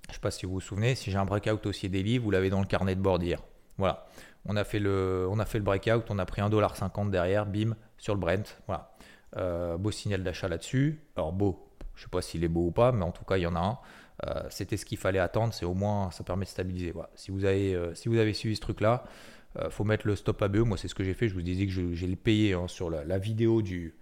Je 0.05 0.11
ne 0.11 0.13
sais 0.13 0.21
pas 0.21 0.31
si 0.31 0.45
vous 0.45 0.53
vous 0.53 0.61
souvenez, 0.61 0.95
si 0.95 1.11
j'ai 1.11 1.17
un 1.17 1.25
breakout 1.25 1.65
haussier 1.65 1.89
daily, 1.89 2.17
vous 2.17 2.31
l'avez 2.31 2.49
dans 2.49 2.61
le 2.61 2.65
carnet 2.65 2.95
de 2.95 3.01
bord 3.01 3.21
hier. 3.21 3.41
Voilà. 3.77 4.05
On 4.45 4.55
a 4.55 4.63
fait 4.63 4.79
le, 4.79 5.27
on 5.29 5.39
a 5.39 5.45
fait 5.45 5.57
le 5.57 5.65
breakout, 5.65 6.03
on 6.09 6.19
a 6.19 6.25
pris 6.25 6.41
1,50$ 6.41 7.09
derrière, 7.09 7.45
bim, 7.45 7.75
sur 7.97 8.13
le 8.13 8.19
Brent. 8.21 8.57
Voilà. 8.67 8.91
Euh, 9.37 9.77
beau 9.77 9.91
signal 9.91 10.23
d'achat 10.23 10.47
là-dessus. 10.47 10.99
Alors 11.15 11.31
beau, 11.31 11.69
je 11.95 12.03
sais 12.03 12.09
pas 12.09 12.21
s'il 12.21 12.43
est 12.43 12.49
beau 12.49 12.67
ou 12.67 12.71
pas, 12.71 12.91
mais 12.91 13.03
en 13.03 13.11
tout 13.11 13.25
cas, 13.25 13.37
il 13.37 13.41
y 13.41 13.47
en 13.47 13.55
a 13.55 13.59
un. 13.59 13.77
Euh, 14.25 14.43
c'était 14.49 14.77
ce 14.77 14.85
qu'il 14.85 14.97
fallait 14.97 15.19
attendre, 15.19 15.53
c'est 15.53 15.65
au 15.65 15.75
moins, 15.75 16.09
ça 16.11 16.23
permet 16.23 16.45
de 16.45 16.49
stabiliser. 16.49 16.91
Voilà. 16.91 17.09
Si, 17.15 17.31
vous 17.31 17.45
avez, 17.45 17.77
si 17.93 18.09
vous 18.09 18.17
avez 18.17 18.33
suivi 18.33 18.55
ce 18.55 18.61
truc-là, 18.61 19.03
faut 19.69 19.83
mettre 19.83 20.05
le 20.05 20.15
stop 20.15 20.39
à 20.43 20.49
BE. 20.49 20.57
Moi, 20.57 20.77
c'est 20.77 20.87
ce 20.87 20.93
que 20.93 21.03
j'ai 21.03 21.15
fait. 21.15 21.27
Je 21.27 21.33
vous 21.33 21.41
disais 21.41 21.65
que 21.65 21.71
j'ai 21.71 22.07
le 22.07 22.15
payé 22.15 22.53
hein, 22.53 22.67
sur 22.67 22.91
la, 22.91 23.17
vidéo 23.17 23.63
du, 23.63 23.95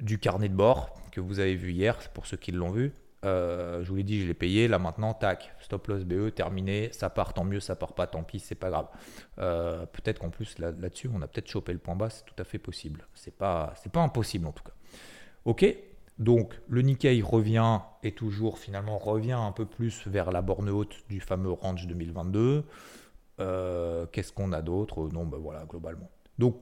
du 0.00 0.18
carnet 0.18 0.48
de 0.48 0.54
bord 0.54 0.94
que 1.12 1.20
vous 1.20 1.38
avez 1.38 1.54
vu 1.54 1.72
hier, 1.72 1.98
pour 2.14 2.26
ceux 2.26 2.38
qui 2.38 2.50
l'ont 2.50 2.70
vu. 2.70 2.92
Euh, 3.24 3.84
je 3.84 3.88
vous 3.88 3.96
l'ai 3.96 4.02
dit, 4.02 4.20
je 4.22 4.26
l'ai 4.26 4.34
payé. 4.34 4.68
Là 4.68 4.78
maintenant, 4.78 5.14
tac, 5.14 5.54
stop 5.60 5.86
loss 5.88 6.04
BE, 6.04 6.30
terminé. 6.30 6.90
Ça 6.92 7.10
part, 7.10 7.34
tant 7.34 7.44
mieux. 7.44 7.60
Ça 7.60 7.76
part 7.76 7.94
pas, 7.94 8.06
tant 8.06 8.22
pis, 8.22 8.40
c'est 8.40 8.54
pas 8.54 8.70
grave. 8.70 8.88
Euh, 9.38 9.86
peut-être 9.86 10.20
qu'en 10.20 10.30
plus 10.30 10.58
là, 10.58 10.72
dessus 10.72 11.10
on 11.12 11.22
a 11.22 11.26
peut-être 11.26 11.48
chopé 11.48 11.72
le 11.72 11.78
point 11.78 11.96
bas. 11.96 12.10
C'est 12.10 12.24
tout 12.24 12.34
à 12.38 12.44
fait 12.44 12.58
possible. 12.58 13.06
C'est 13.14 13.36
pas, 13.36 13.74
c'est 13.82 13.92
pas 13.92 14.00
impossible 14.00 14.46
en 14.46 14.52
tout 14.52 14.64
cas. 14.64 14.74
Ok. 15.44 15.64
Donc 16.18 16.60
le 16.68 16.82
Nikkei 16.82 17.22
revient 17.22 17.80
et 18.02 18.12
toujours 18.12 18.58
finalement 18.58 18.98
revient 18.98 19.32
un 19.32 19.52
peu 19.52 19.64
plus 19.64 20.06
vers 20.06 20.30
la 20.32 20.42
borne 20.42 20.68
haute 20.68 20.96
du 21.08 21.18
fameux 21.18 21.50
range 21.50 21.86
2022. 21.86 22.64
Euh, 23.40 24.06
qu'est-ce 24.12 24.32
qu'on 24.32 24.52
a 24.52 24.60
d'autre? 24.60 25.08
Non, 25.12 25.24
ben 25.24 25.38
voilà, 25.38 25.64
globalement. 25.64 26.10
Donc 26.38 26.60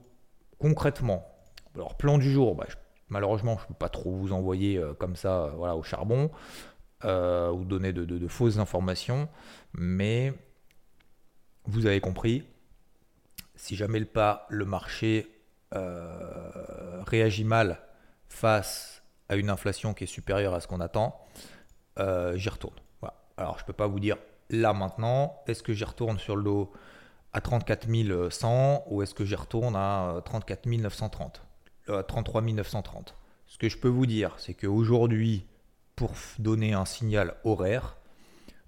concrètement, 0.60 1.26
alors 1.74 1.96
plan 1.96 2.18
du 2.18 2.30
jour, 2.30 2.54
bah, 2.54 2.66
je 2.68 2.76
Malheureusement, 3.08 3.56
je 3.58 3.64
ne 3.64 3.68
peux 3.68 3.74
pas 3.74 3.88
trop 3.88 4.12
vous 4.12 4.32
envoyer 4.32 4.76
euh, 4.76 4.92
comme 4.94 5.16
ça 5.16 5.44
euh, 5.44 5.50
voilà, 5.50 5.76
au 5.76 5.82
charbon 5.82 6.30
euh, 7.04 7.50
ou 7.50 7.64
donner 7.64 7.92
de, 7.92 8.28
fausses 8.28 8.58
informations, 8.58 9.28
mais 9.72 10.34
vous 11.64 11.86
avez 11.86 12.00
compris, 12.00 12.44
si 13.54 13.76
jamais 13.76 13.98
le 13.98 14.06
pas, 14.06 14.46
le 14.48 14.64
marché 14.64 15.34
réagit 17.06 17.44
mal 17.44 17.78
face 18.28 19.02
à 19.28 19.36
une 19.36 19.50
inflation 19.50 19.92
qui 19.92 20.04
est 20.04 20.08
supérieure 20.08 20.54
à 20.54 20.60
ce 20.60 20.66
qu'on 20.66 20.80
attend, 20.80 21.20
j'y 21.98 22.48
retourne. 22.48 22.76
Alors 23.36 23.58
je 23.58 23.64
ne 23.64 23.66
peux 23.66 23.74
pas 23.74 23.86
vous 23.86 24.00
dire 24.00 24.16
là 24.48 24.72
maintenant, 24.72 25.42
est-ce 25.46 25.62
que 25.62 25.74
j'y 25.74 25.84
retourne 25.84 26.18
sur 26.18 26.36
le 26.36 26.42
dos 26.42 26.72
à 27.34 27.42
34 27.42 28.30
100 28.30 28.84
ou 28.88 29.02
est-ce 29.02 29.14
que 29.14 29.26
j'y 29.26 29.34
retourne 29.34 29.76
à 29.76 30.22
34 30.24 30.66
930 30.66 31.42
33 32.08 32.42
930. 32.42 33.14
Ce 33.46 33.58
que 33.58 33.68
je 33.68 33.78
peux 33.78 33.88
vous 33.88 34.06
dire, 34.06 34.34
c'est 34.38 34.54
qu'aujourd'hui, 34.54 35.46
pour 35.96 36.12
donner 36.38 36.74
un 36.74 36.84
signal 36.84 37.34
horaire 37.44 37.96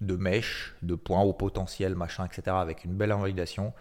de 0.01 0.17
mèche, 0.17 0.75
de 0.83 0.95
point 0.95 1.21
au 1.21 1.33
potentiel, 1.33 1.95
machin, 1.95 2.27
etc., 2.27 2.57
avec 2.59 2.85
une 2.85 2.95
belle 2.95 3.13
invalidation, 3.13 3.75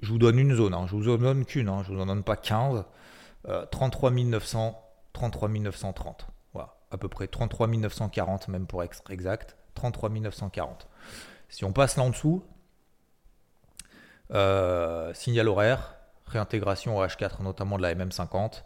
je 0.00 0.10
vous 0.10 0.18
donne 0.18 0.38
une 0.38 0.54
zone, 0.54 0.74
hein. 0.74 0.86
je 0.88 0.96
vous 0.96 1.08
en 1.08 1.18
donne 1.18 1.44
qu'une, 1.44 1.68
hein. 1.68 1.82
je 1.86 1.92
vous 1.92 2.00
en 2.00 2.06
donne 2.06 2.24
pas 2.24 2.36
15, 2.36 2.84
33 3.70 4.10
900, 4.10 4.82
33 5.12 5.48
930. 5.48 6.26
Voilà, 6.52 6.74
à 6.90 6.98
peu 6.98 7.08
près 7.08 7.28
33 7.28 7.68
940 7.68 8.48
même 8.48 8.66
pour 8.66 8.82
être 8.82 9.10
exact, 9.10 9.56
33 9.74 10.10
940. 10.10 10.88
Si 11.48 11.64
on 11.64 11.72
passe 11.72 11.96
là 11.96 12.02
en 12.02 12.10
dessous, 12.10 12.42
euh, 14.32 15.12
signal 15.14 15.48
horaire, 15.48 15.99
réintégration 16.30 16.98
au 16.98 17.04
H4, 17.04 17.42
notamment 17.42 17.76
de 17.76 17.82
la 17.82 17.94
MM50. 17.94 18.62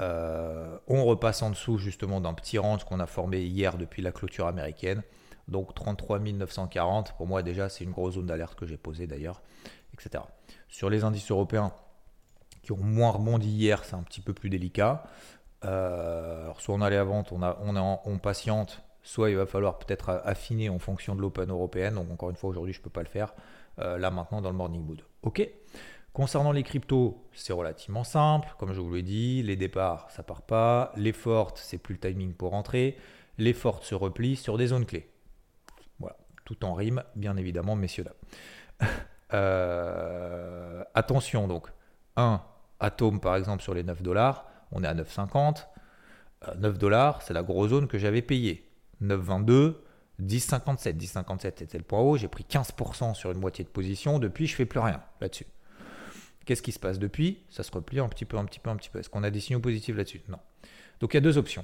Euh, 0.00 0.78
on 0.86 1.04
repasse 1.04 1.42
en 1.42 1.50
dessous 1.50 1.78
justement 1.78 2.20
d'un 2.20 2.34
petit 2.34 2.58
range 2.58 2.84
qu'on 2.84 3.00
a 3.00 3.06
formé 3.06 3.42
hier 3.42 3.76
depuis 3.76 4.02
la 4.02 4.12
clôture 4.12 4.46
américaine. 4.46 5.02
Donc 5.48 5.74
33 5.74 6.18
940, 6.18 7.16
pour 7.16 7.26
moi 7.26 7.42
déjà 7.42 7.68
c'est 7.68 7.82
une 7.82 7.90
grosse 7.90 8.14
zone 8.14 8.26
d'alerte 8.26 8.54
que 8.54 8.66
j'ai 8.66 8.76
posée 8.76 9.06
d'ailleurs, 9.06 9.42
etc. 9.94 10.22
Sur 10.68 10.90
les 10.90 11.04
indices 11.04 11.30
européens 11.30 11.72
qui 12.62 12.72
ont 12.72 12.76
moins 12.76 13.10
rebondi 13.10 13.48
hier, 13.48 13.82
c'est 13.84 13.94
un 13.94 14.02
petit 14.02 14.20
peu 14.20 14.34
plus 14.34 14.50
délicat. 14.50 15.04
Euh, 15.64 16.44
alors 16.44 16.60
soit 16.60 16.74
on 16.74 16.82
allait 16.82 16.98
à 16.98 17.04
vente, 17.04 17.32
on, 17.32 17.42
a, 17.42 17.58
on, 17.62 17.74
est 17.74 17.98
on 18.04 18.18
patiente, 18.18 18.82
soit 19.02 19.30
il 19.30 19.36
va 19.36 19.46
falloir 19.46 19.78
peut-être 19.78 20.20
affiner 20.24 20.68
en 20.68 20.78
fonction 20.78 21.16
de 21.16 21.22
l'open 21.22 21.50
européenne. 21.50 21.94
Donc 21.94 22.10
encore 22.10 22.30
une 22.30 22.36
fois 22.36 22.50
aujourd'hui 22.50 22.74
je 22.74 22.80
ne 22.80 22.84
peux 22.84 22.90
pas 22.90 23.02
le 23.02 23.08
faire. 23.08 23.34
Euh, 23.78 23.96
là 23.96 24.10
maintenant 24.10 24.42
dans 24.42 24.50
le 24.50 24.56
morning 24.56 24.84
mood. 24.84 25.02
Ok 25.22 25.48
Concernant 26.18 26.50
les 26.50 26.64
cryptos, 26.64 27.24
c'est 27.32 27.52
relativement 27.52 28.02
simple. 28.02 28.52
Comme 28.58 28.72
je 28.72 28.80
vous 28.80 28.92
l'ai 28.92 29.04
dit, 29.04 29.40
les 29.44 29.54
départs, 29.54 30.10
ça 30.10 30.24
part 30.24 30.42
pas. 30.42 30.90
Les 30.96 31.12
fortes, 31.12 31.60
c'est 31.62 31.78
plus 31.78 31.94
le 31.94 32.00
timing 32.00 32.34
pour 32.34 32.50
rentrer. 32.50 32.98
Les 33.38 33.52
fortes 33.52 33.84
se 33.84 33.94
replient 33.94 34.34
sur 34.34 34.58
des 34.58 34.66
zones 34.66 34.84
clés. 34.84 35.08
Voilà, 36.00 36.16
tout 36.44 36.64
en 36.64 36.74
rime, 36.74 37.04
bien 37.14 37.36
évidemment, 37.36 37.76
messieurs 37.76 38.02
dames. 38.02 38.88
Euh, 39.34 40.82
attention 40.94 41.48
donc, 41.48 41.68
1 42.16 42.40
atome 42.80 43.20
par 43.20 43.36
exemple 43.36 43.62
sur 43.62 43.74
les 43.74 43.82
9 43.82 44.02
dollars, 44.02 44.46
on 44.72 44.82
est 44.82 44.86
à 44.86 44.94
9,50. 44.94 45.66
9 46.56 46.74
euh, 46.74 46.78
dollars, 46.78 47.20
c'est 47.20 47.34
la 47.34 47.42
grosse 47.42 47.68
zone 47.68 47.88
que 47.88 47.98
j'avais 47.98 48.22
payée. 48.22 48.72
9,22, 49.02 49.74
10,57. 50.22 50.96
10,57 50.96 51.52
c'était 51.58 51.76
le 51.76 51.84
point 51.84 52.00
haut, 52.00 52.16
j'ai 52.16 52.28
pris 52.28 52.44
15% 52.48 53.12
sur 53.14 53.30
une 53.30 53.38
moitié 53.38 53.64
de 53.64 53.68
position. 53.68 54.18
Depuis, 54.18 54.46
je 54.46 54.56
fais 54.56 54.66
plus 54.66 54.80
rien 54.80 55.02
là-dessus. 55.20 55.46
Qu'est-ce 56.48 56.62
qui 56.62 56.72
se 56.72 56.78
passe 56.78 56.98
depuis? 56.98 57.42
Ça 57.50 57.62
se 57.62 57.70
replie 57.70 58.00
un 58.00 58.08
petit 58.08 58.24
peu, 58.24 58.38
un 58.38 58.46
petit 58.46 58.58
peu, 58.58 58.70
un 58.70 58.76
petit 58.76 58.88
peu. 58.88 58.98
Est-ce 58.98 59.10
qu'on 59.10 59.22
a 59.22 59.28
des 59.28 59.38
signaux 59.38 59.60
positifs 59.60 59.94
là-dessus? 59.94 60.22
Non. 60.30 60.38
Donc 60.98 61.12
il 61.12 61.16
y 61.16 61.18
a 61.18 61.20
deux 61.20 61.36
options. 61.36 61.62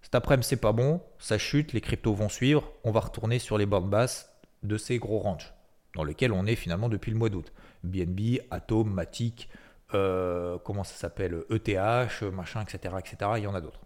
Cet 0.00 0.14
après-midi, 0.14 0.46
c'est 0.48 0.56
pas 0.56 0.72
bon, 0.72 1.02
ça 1.18 1.36
chute, 1.36 1.74
les 1.74 1.82
cryptos 1.82 2.14
vont 2.14 2.30
suivre, 2.30 2.72
on 2.82 2.92
va 2.92 3.00
retourner 3.00 3.38
sur 3.38 3.58
les 3.58 3.66
bornes 3.66 3.90
basses 3.90 4.32
de 4.62 4.78
ces 4.78 4.96
gros 4.96 5.18
ranges. 5.18 5.52
dans 5.94 6.02
lequel 6.02 6.32
on 6.32 6.46
est 6.46 6.56
finalement 6.56 6.88
depuis 6.88 7.10
le 7.12 7.18
mois 7.18 7.28
d'août. 7.28 7.52
BNB, 7.84 8.40
Atom, 8.50 8.90
Matic, 8.90 9.50
euh, 9.92 10.56
comment 10.64 10.82
ça 10.82 10.94
s'appelle, 10.94 11.44
ETH, 11.50 12.22
machin, 12.32 12.62
etc., 12.62 12.94
etc. 12.98 13.32
Il 13.36 13.42
y 13.42 13.46
en 13.46 13.54
a 13.54 13.60
d'autres. 13.60 13.80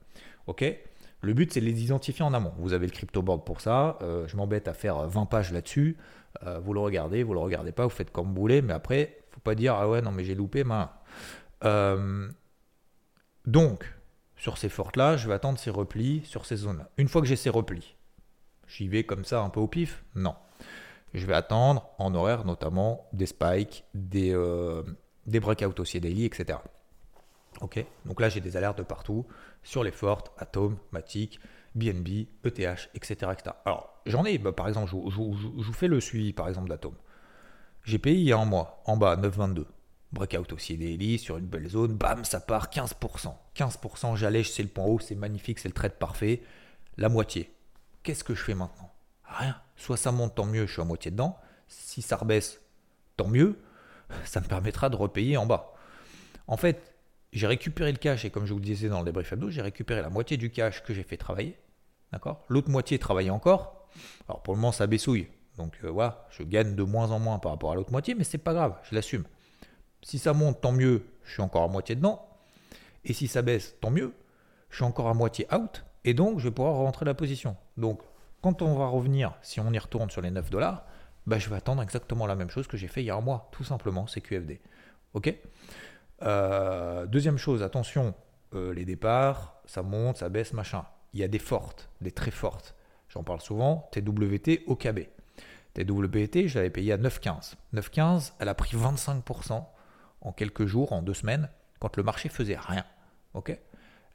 Ok? 0.46 0.64
Le 1.22 1.34
but, 1.34 1.52
c'est 1.52 1.60
de 1.60 1.66
les 1.66 1.82
identifier 1.82 2.24
en 2.24 2.34
amont. 2.34 2.52
Vous 2.58 2.72
avez 2.72 2.86
le 2.86 2.92
crypto 2.92 3.20
board 3.20 3.44
pour 3.44 3.60
ça. 3.60 3.98
Euh, 4.02 4.28
je 4.28 4.36
m'embête 4.36 4.68
à 4.68 4.74
faire 4.74 5.08
20 5.08 5.26
pages 5.26 5.52
là-dessus. 5.52 5.96
Euh, 6.46 6.60
vous 6.60 6.72
le 6.72 6.78
regardez, 6.78 7.24
vous 7.24 7.34
le 7.34 7.40
regardez 7.40 7.72
pas, 7.72 7.82
vous 7.82 7.90
faites 7.90 8.12
comme 8.12 8.28
vous 8.28 8.40
voulez, 8.40 8.62
mais 8.62 8.72
après, 8.72 9.19
pas 9.40 9.54
dire 9.54 9.74
ah 9.74 9.88
ouais 9.88 10.02
non 10.02 10.12
mais 10.12 10.24
j'ai 10.24 10.34
loupé 10.34 10.64
ma. 10.64 11.02
donc 13.46 13.84
sur 14.40 14.56
ces 14.56 14.70
fortes-là, 14.70 15.18
je 15.18 15.28
vais 15.28 15.34
attendre 15.34 15.58
ces 15.58 15.68
replis 15.68 16.22
sur 16.24 16.46
ces 16.46 16.56
zones-là. 16.56 16.88
Une 16.96 17.08
fois 17.08 17.20
que 17.20 17.26
j'ai 17.26 17.36
ces 17.36 17.50
replis, 17.50 17.94
j'y 18.66 18.88
vais 18.88 19.04
comme 19.04 19.26
ça 19.26 19.42
un 19.42 19.50
peu 19.50 19.60
au 19.60 19.68
pif? 19.68 20.02
Non. 20.14 20.34
Je 21.12 21.26
vais 21.26 21.34
attendre 21.34 21.90
en 21.98 22.14
horaire 22.14 22.46
notamment 22.46 23.06
des 23.12 23.26
spikes, 23.26 23.84
des, 23.92 24.34
euh, 24.34 24.82
des 25.26 25.40
breakouts 25.40 25.78
aussi 25.78 26.00
daily, 26.00 26.24
etc. 26.24 26.58
Ok? 27.60 27.84
Donc 28.06 28.18
là, 28.18 28.30
j'ai 28.30 28.40
des 28.40 28.56
alertes 28.56 28.78
de 28.78 28.82
partout 28.82 29.26
sur 29.62 29.84
les 29.84 29.92
fortes, 29.92 30.32
Atom, 30.38 30.78
Matic, 30.92 31.38
BNB, 31.74 32.26
ETH, 32.42 32.90
etc. 32.94 33.32
Alors, 33.66 34.00
j'en 34.06 34.24
ai, 34.24 34.38
bah, 34.38 34.52
par 34.52 34.68
exemple, 34.68 34.90
je, 34.90 34.96
vous 34.96 35.72
fais 35.74 35.88
le 35.88 36.00
suivi 36.00 36.32
par 36.32 36.48
exemple 36.48 36.70
d'Atom. 36.70 36.94
J'ai 37.84 37.98
payé 37.98 38.16
il 38.16 38.24
y 38.26 38.32
a 38.32 38.38
un 38.38 38.46
mois, 38.46 38.79
en 38.90 38.96
bas, 38.96 39.16
9,22. 39.16 39.64
Breakout 40.12 40.52
aussi 40.52 40.76
daily 40.76 41.18
sur 41.18 41.38
une 41.38 41.46
belle 41.46 41.68
zone, 41.68 41.94
bam, 41.94 42.24
ça 42.24 42.40
part 42.40 42.68
15%. 42.70 43.32
15%, 43.54 44.16
j'allège, 44.16 44.50
c'est 44.50 44.62
le 44.62 44.68
point 44.68 44.84
haut, 44.84 44.98
c'est 44.98 45.14
magnifique, 45.14 45.58
c'est 45.58 45.68
le 45.68 45.74
trade 45.74 45.94
parfait. 45.94 46.42
La 46.96 47.08
moitié. 47.08 47.52
Qu'est-ce 48.02 48.24
que 48.24 48.34
je 48.34 48.42
fais 48.42 48.54
maintenant? 48.54 48.92
Rien. 49.24 49.56
Soit 49.76 49.96
ça 49.96 50.10
monte, 50.10 50.34
tant 50.34 50.46
mieux, 50.46 50.66
je 50.66 50.72
suis 50.72 50.82
à 50.82 50.84
moitié 50.84 51.10
dedans. 51.10 51.38
Si 51.68 52.02
ça 52.02 52.16
rebaisse, 52.16 52.60
tant 53.16 53.28
mieux. 53.28 53.58
Ça 54.24 54.40
me 54.40 54.46
permettra 54.46 54.90
de 54.90 54.96
repayer 54.96 55.36
en 55.36 55.46
bas. 55.46 55.72
En 56.48 56.56
fait, 56.56 56.92
j'ai 57.32 57.46
récupéré 57.46 57.92
le 57.92 57.98
cash 57.98 58.24
et 58.24 58.30
comme 58.30 58.44
je 58.44 58.52
vous 58.52 58.60
disais 58.60 58.88
dans 58.88 58.98
le 58.98 59.04
débrief 59.04 59.32
hebdo, 59.32 59.50
j'ai 59.50 59.62
récupéré 59.62 60.02
la 60.02 60.10
moitié 60.10 60.36
du 60.36 60.50
cash 60.50 60.82
que 60.82 60.92
j'ai 60.92 61.04
fait 61.04 61.16
travailler. 61.16 61.56
D'accord? 62.12 62.44
L'autre 62.48 62.70
moitié 62.70 62.98
travaille 62.98 63.30
encore. 63.30 63.86
Alors 64.28 64.42
pour 64.42 64.54
le 64.54 64.60
moment, 64.60 64.72
ça 64.72 64.88
baissouille. 64.88 65.28
Donc 65.60 65.76
euh, 65.84 66.10
je 66.30 66.42
gagne 66.42 66.74
de 66.74 66.82
moins 66.82 67.10
en 67.10 67.18
moins 67.18 67.38
par 67.38 67.52
rapport 67.52 67.72
à 67.72 67.74
l'autre 67.74 67.92
moitié, 67.92 68.14
mais 68.14 68.24
c'est 68.24 68.38
pas 68.38 68.54
grave, 68.54 68.78
je 68.88 68.94
l'assume. 68.94 69.24
Si 70.00 70.18
ça 70.18 70.32
monte, 70.32 70.62
tant 70.62 70.72
mieux, 70.72 71.04
je 71.22 71.32
suis 71.32 71.42
encore 71.42 71.64
à 71.64 71.68
moitié 71.68 71.94
dedans. 71.94 72.26
Et 73.04 73.12
si 73.12 73.28
ça 73.28 73.42
baisse, 73.42 73.76
tant 73.82 73.90
mieux, 73.90 74.14
je 74.70 74.76
suis 74.76 74.84
encore 74.84 75.08
à 75.08 75.12
moitié 75.12 75.46
out. 75.54 75.84
Et 76.04 76.14
donc, 76.14 76.38
je 76.38 76.44
vais 76.44 76.50
pouvoir 76.50 76.76
rentrer 76.76 77.04
la 77.04 77.12
position. 77.12 77.56
Donc, 77.76 78.00
quand 78.40 78.62
on 78.62 78.74
va 78.74 78.86
revenir, 78.86 79.34
si 79.42 79.60
on 79.60 79.70
y 79.70 79.78
retourne 79.78 80.08
sur 80.08 80.22
les 80.22 80.30
9 80.30 80.48
dollars, 80.48 80.86
bah, 81.26 81.38
je 81.38 81.50
vais 81.50 81.56
attendre 81.56 81.82
exactement 81.82 82.26
la 82.26 82.36
même 82.36 82.48
chose 82.48 82.66
que 82.66 82.78
j'ai 82.78 82.88
fait 82.88 83.10
un 83.10 83.20
mois, 83.20 83.50
tout 83.52 83.64
simplement, 83.64 84.06
c'est 84.06 84.22
QFD. 84.22 84.60
Ok? 85.12 85.34
Euh, 86.22 87.04
Deuxième 87.04 87.36
chose, 87.36 87.62
attention, 87.62 88.14
euh, 88.54 88.72
les 88.72 88.86
départs, 88.86 89.60
ça 89.66 89.82
monte, 89.82 90.16
ça 90.16 90.30
baisse, 90.30 90.54
machin. 90.54 90.86
Il 91.12 91.20
y 91.20 91.22
a 91.22 91.28
des 91.28 91.38
fortes, 91.38 91.90
des 92.00 92.12
très 92.12 92.30
fortes. 92.30 92.74
J'en 93.10 93.24
parle 93.24 93.42
souvent, 93.42 93.90
TWT, 93.92 94.62
OKB. 94.66 95.00
TWT, 95.74 96.48
je 96.48 96.58
l'avais 96.58 96.70
payé 96.70 96.92
à 96.92 96.98
9,15. 96.98 97.54
9,15, 97.74 98.32
elle 98.38 98.48
a 98.48 98.54
pris 98.54 98.76
25% 98.76 99.64
en 100.22 100.32
quelques 100.32 100.66
jours, 100.66 100.92
en 100.92 101.02
deux 101.02 101.14
semaines, 101.14 101.48
quand 101.78 101.96
le 101.96 102.02
marché 102.02 102.28
faisait 102.28 102.58
rien. 102.58 102.84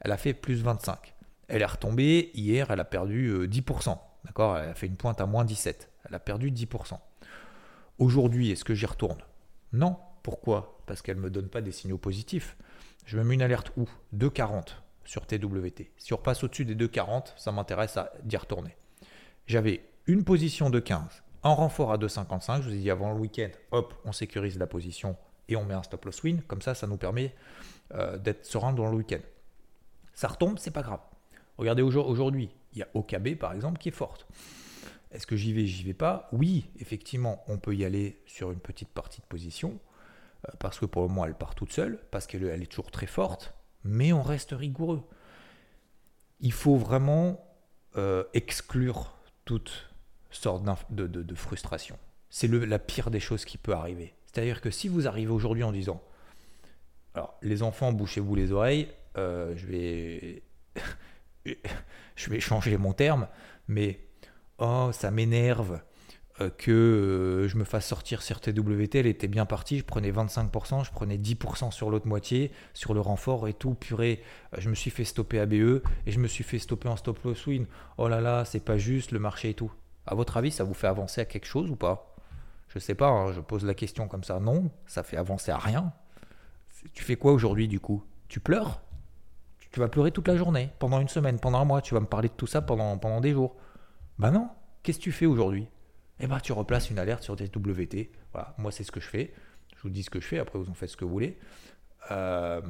Elle 0.00 0.12
a 0.12 0.16
fait 0.16 0.34
plus 0.34 0.62
25. 0.62 1.14
Elle 1.48 1.62
est 1.62 1.66
retombée, 1.66 2.30
hier, 2.34 2.70
elle 2.70 2.80
a 2.80 2.84
perdu 2.84 3.48
10%. 3.48 3.90
Euh, 3.90 3.94
D'accord? 4.24 4.58
Elle 4.58 4.70
a 4.70 4.74
fait 4.74 4.86
une 4.86 4.96
pointe 4.96 5.20
à 5.20 5.26
moins 5.26 5.44
17. 5.44 5.90
Elle 6.08 6.14
a 6.14 6.18
perdu 6.18 6.50
10%. 6.50 6.98
Aujourd'hui, 7.98 8.50
est-ce 8.50 8.64
que 8.64 8.74
j'y 8.74 8.86
retourne? 8.86 9.22
Non. 9.72 9.96
Pourquoi? 10.22 10.82
Parce 10.86 11.02
qu'elle 11.02 11.16
ne 11.16 11.22
me 11.22 11.30
donne 11.30 11.48
pas 11.48 11.60
des 11.60 11.72
signaux 11.72 11.98
positifs. 11.98 12.56
Je 13.04 13.16
me 13.16 13.24
mets 13.24 13.34
une 13.34 13.42
alerte 13.42 13.72
où? 13.76 13.88
2,40 14.14 14.74
sur 15.04 15.24
TWT. 15.24 15.92
Si 15.96 16.12
on 16.12 16.16
repasse 16.16 16.42
au-dessus 16.42 16.64
des 16.64 16.74
2,40, 16.74 17.32
ça 17.36 17.52
m'intéresse 17.52 17.96
d'y 18.24 18.36
retourner. 18.36 18.76
J'avais 19.46 19.88
une 20.08 20.24
position 20.24 20.68
de 20.68 20.80
15 20.80 21.22
en 21.46 21.54
renfort 21.54 21.92
à 21.92 21.98
2,55. 21.98 22.62
Je 22.62 22.68
vous 22.68 22.74
ai 22.74 22.78
dit 22.78 22.90
avant 22.90 23.12
le 23.12 23.20
week-end, 23.20 23.50
hop, 23.70 23.94
on 24.04 24.12
sécurise 24.12 24.58
la 24.58 24.66
position 24.66 25.16
et 25.48 25.56
on 25.56 25.64
met 25.64 25.74
un 25.74 25.82
stop 25.82 26.04
loss 26.04 26.22
win. 26.22 26.42
Comme 26.42 26.62
ça, 26.62 26.74
ça 26.74 26.86
nous 26.86 26.96
permet 26.96 27.34
euh, 27.94 28.18
d'être 28.18 28.44
serein 28.44 28.72
dans 28.72 28.90
le 28.90 28.96
week-end. 28.96 29.20
Ça 30.14 30.28
retombe, 30.28 30.58
c'est 30.58 30.70
pas 30.70 30.82
grave. 30.82 31.00
Regardez 31.58 31.82
aujourd'hui, 31.82 32.50
il 32.72 32.78
y 32.78 32.82
a 32.82 32.88
OKB 32.94 33.36
par 33.36 33.52
exemple 33.52 33.78
qui 33.78 33.88
est 33.88 33.92
forte. 33.92 34.26
Est-ce 35.12 35.26
que 35.26 35.36
j'y 35.36 35.52
vais, 35.52 35.66
j'y 35.66 35.84
vais 35.84 35.94
pas? 35.94 36.28
Oui, 36.32 36.68
effectivement, 36.78 37.42
on 37.48 37.58
peut 37.58 37.74
y 37.74 37.84
aller 37.84 38.20
sur 38.26 38.50
une 38.50 38.58
petite 38.58 38.88
partie 38.88 39.20
de 39.20 39.26
position 39.26 39.78
euh, 40.46 40.52
parce 40.58 40.78
que 40.78 40.86
pour 40.86 41.02
le 41.02 41.08
moment 41.08 41.24
elle 41.24 41.34
part 41.34 41.54
toute 41.54 41.72
seule, 41.72 41.98
parce 42.10 42.26
qu'elle 42.26 42.62
est 42.62 42.66
toujours 42.66 42.90
très 42.90 43.06
forte, 43.06 43.54
mais 43.84 44.12
on 44.12 44.22
reste 44.22 44.50
rigoureux. 44.52 45.02
Il 46.40 46.52
faut 46.52 46.76
vraiment 46.76 47.42
euh, 47.96 48.24
exclure 48.34 49.14
toute 49.44 49.88
sorte 50.30 50.64
de, 50.90 51.34
frustration. 51.34 51.98
C'est 52.30 52.48
la 52.48 52.78
pire 52.78 53.10
des 53.10 53.20
choses 53.20 53.44
qui 53.44 53.58
peut 53.58 53.72
arriver. 53.72 54.14
C'est-à-dire 54.26 54.60
que 54.60 54.70
si 54.70 54.88
vous 54.88 55.06
arrivez 55.06 55.30
aujourd'hui 55.30 55.64
en 55.64 55.72
disant, 55.72 56.02
alors 57.14 57.34
les 57.42 57.62
enfants, 57.62 57.92
bouchez-vous 57.92 58.34
les 58.34 58.52
oreilles, 58.52 58.88
euh, 59.16 59.54
je 59.56 59.66
vais, 59.66 60.42
je 62.16 62.30
vais 62.30 62.40
changer 62.40 62.76
mon 62.76 62.92
terme, 62.92 63.28
mais 63.68 64.00
oh 64.58 64.90
ça 64.92 65.10
m'énerve 65.10 65.80
euh, 66.42 66.50
que 66.50 66.70
euh, 66.70 67.48
je 67.48 67.56
me 67.56 67.64
fasse 67.64 67.86
sortir 67.86 68.20
sur 68.20 68.40
TWT, 68.40 68.96
elle 68.96 69.06
était 69.06 69.26
bien 69.26 69.46
partie, 69.46 69.78
je 69.78 69.84
prenais 69.84 70.12
25%, 70.12 70.84
je 70.84 70.90
prenais 70.90 71.16
10% 71.16 71.70
sur 71.70 71.88
l'autre 71.88 72.06
moitié, 72.06 72.52
sur 72.74 72.92
le 72.92 73.00
renfort 73.00 73.48
et 73.48 73.54
tout, 73.54 73.72
purée, 73.72 74.22
je 74.58 74.68
me 74.68 74.74
suis 74.74 74.90
fait 74.90 75.04
stopper 75.04 75.38
ABE 75.38 75.54
et 75.54 75.82
je 76.12 76.18
me 76.18 76.28
suis 76.28 76.44
fait 76.44 76.58
stopper 76.58 76.88
en 76.88 76.96
stop 76.96 77.22
loss 77.24 77.46
win. 77.46 77.64
Oh 77.96 78.08
là 78.08 78.20
là, 78.20 78.44
c'est 78.44 78.60
pas 78.60 78.76
juste 78.76 79.12
le 79.12 79.18
marché 79.18 79.50
et 79.50 79.54
tout. 79.54 79.72
À 80.06 80.14
votre 80.14 80.36
avis, 80.36 80.50
ça 80.50 80.64
vous 80.64 80.74
fait 80.74 80.86
avancer 80.86 81.20
à 81.20 81.24
quelque 81.24 81.46
chose 81.46 81.70
ou 81.70 81.76
pas? 81.76 82.14
Je 82.68 82.78
sais 82.78 82.94
pas, 82.94 83.08
hein, 83.08 83.32
je 83.32 83.40
pose 83.40 83.64
la 83.64 83.74
question 83.74 84.08
comme 84.08 84.24
ça. 84.24 84.40
Non, 84.40 84.70
ça 84.86 85.02
fait 85.02 85.16
avancer 85.16 85.50
à 85.50 85.58
rien. 85.58 85.92
Tu 86.92 87.04
fais 87.04 87.16
quoi 87.16 87.32
aujourd'hui 87.32 87.68
du 87.68 87.80
coup? 87.80 88.04
Tu 88.28 88.40
pleures? 88.40 88.80
Tu, 89.70 89.80
vas 89.80 89.88
pleurer 89.88 90.10
toute 90.10 90.28
la 90.28 90.36
journée, 90.36 90.70
pendant 90.78 91.00
une 91.00 91.08
semaine, 91.08 91.38
pendant 91.38 91.58
un 91.58 91.64
mois. 91.64 91.82
Tu 91.82 91.94
vas 91.94 92.00
me 92.00 92.06
parler 92.06 92.28
de 92.28 92.34
tout 92.34 92.46
ça 92.46 92.62
pendant, 92.62 93.20
des 93.20 93.32
jours. 93.32 93.56
Bah 94.18 94.30
non. 94.30 94.48
Qu'est-ce 94.82 94.98
que 94.98 95.04
tu 95.04 95.12
fais 95.12 95.26
aujourd'hui? 95.26 95.68
Eh 96.20 96.26
bah 96.26 96.40
tu 96.40 96.52
replaces 96.52 96.88
une 96.90 96.98
alerte 96.98 97.22
sur 97.22 97.36
tes 97.36 97.44
WT. 97.44 98.10
Voilà, 98.32 98.54
moi 98.56 98.72
c'est 98.72 98.84
ce 98.84 98.92
que 98.92 99.00
je 99.00 99.08
fais. 99.08 99.34
Je 99.76 99.82
vous 99.82 99.90
dis 99.90 100.02
ce 100.02 100.10
que 100.10 100.20
je 100.20 100.26
fais. 100.26 100.38
Après 100.38 100.58
vous 100.58 100.70
en 100.70 100.74
faites 100.74 100.90
ce 100.90 100.96
que 100.96 101.04
vous 101.04 101.10
voulez. 101.10 101.38
Euh, 102.10 102.62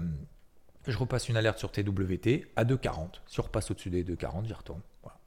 je 0.87 0.99
repasse 0.99 1.29
une 1.29 1.37
alerte 1.37 1.59
sur 1.59 1.70
TWT 1.70 2.46
à 2.57 2.64
2,40. 2.64 3.20
Si 3.27 3.38
on 3.38 3.44
repasse 3.44 3.70
au-dessus 3.70 3.90
des 3.90 4.03
2,40, 4.03 4.46
j'y 4.46 4.53
retourne. 4.55 4.81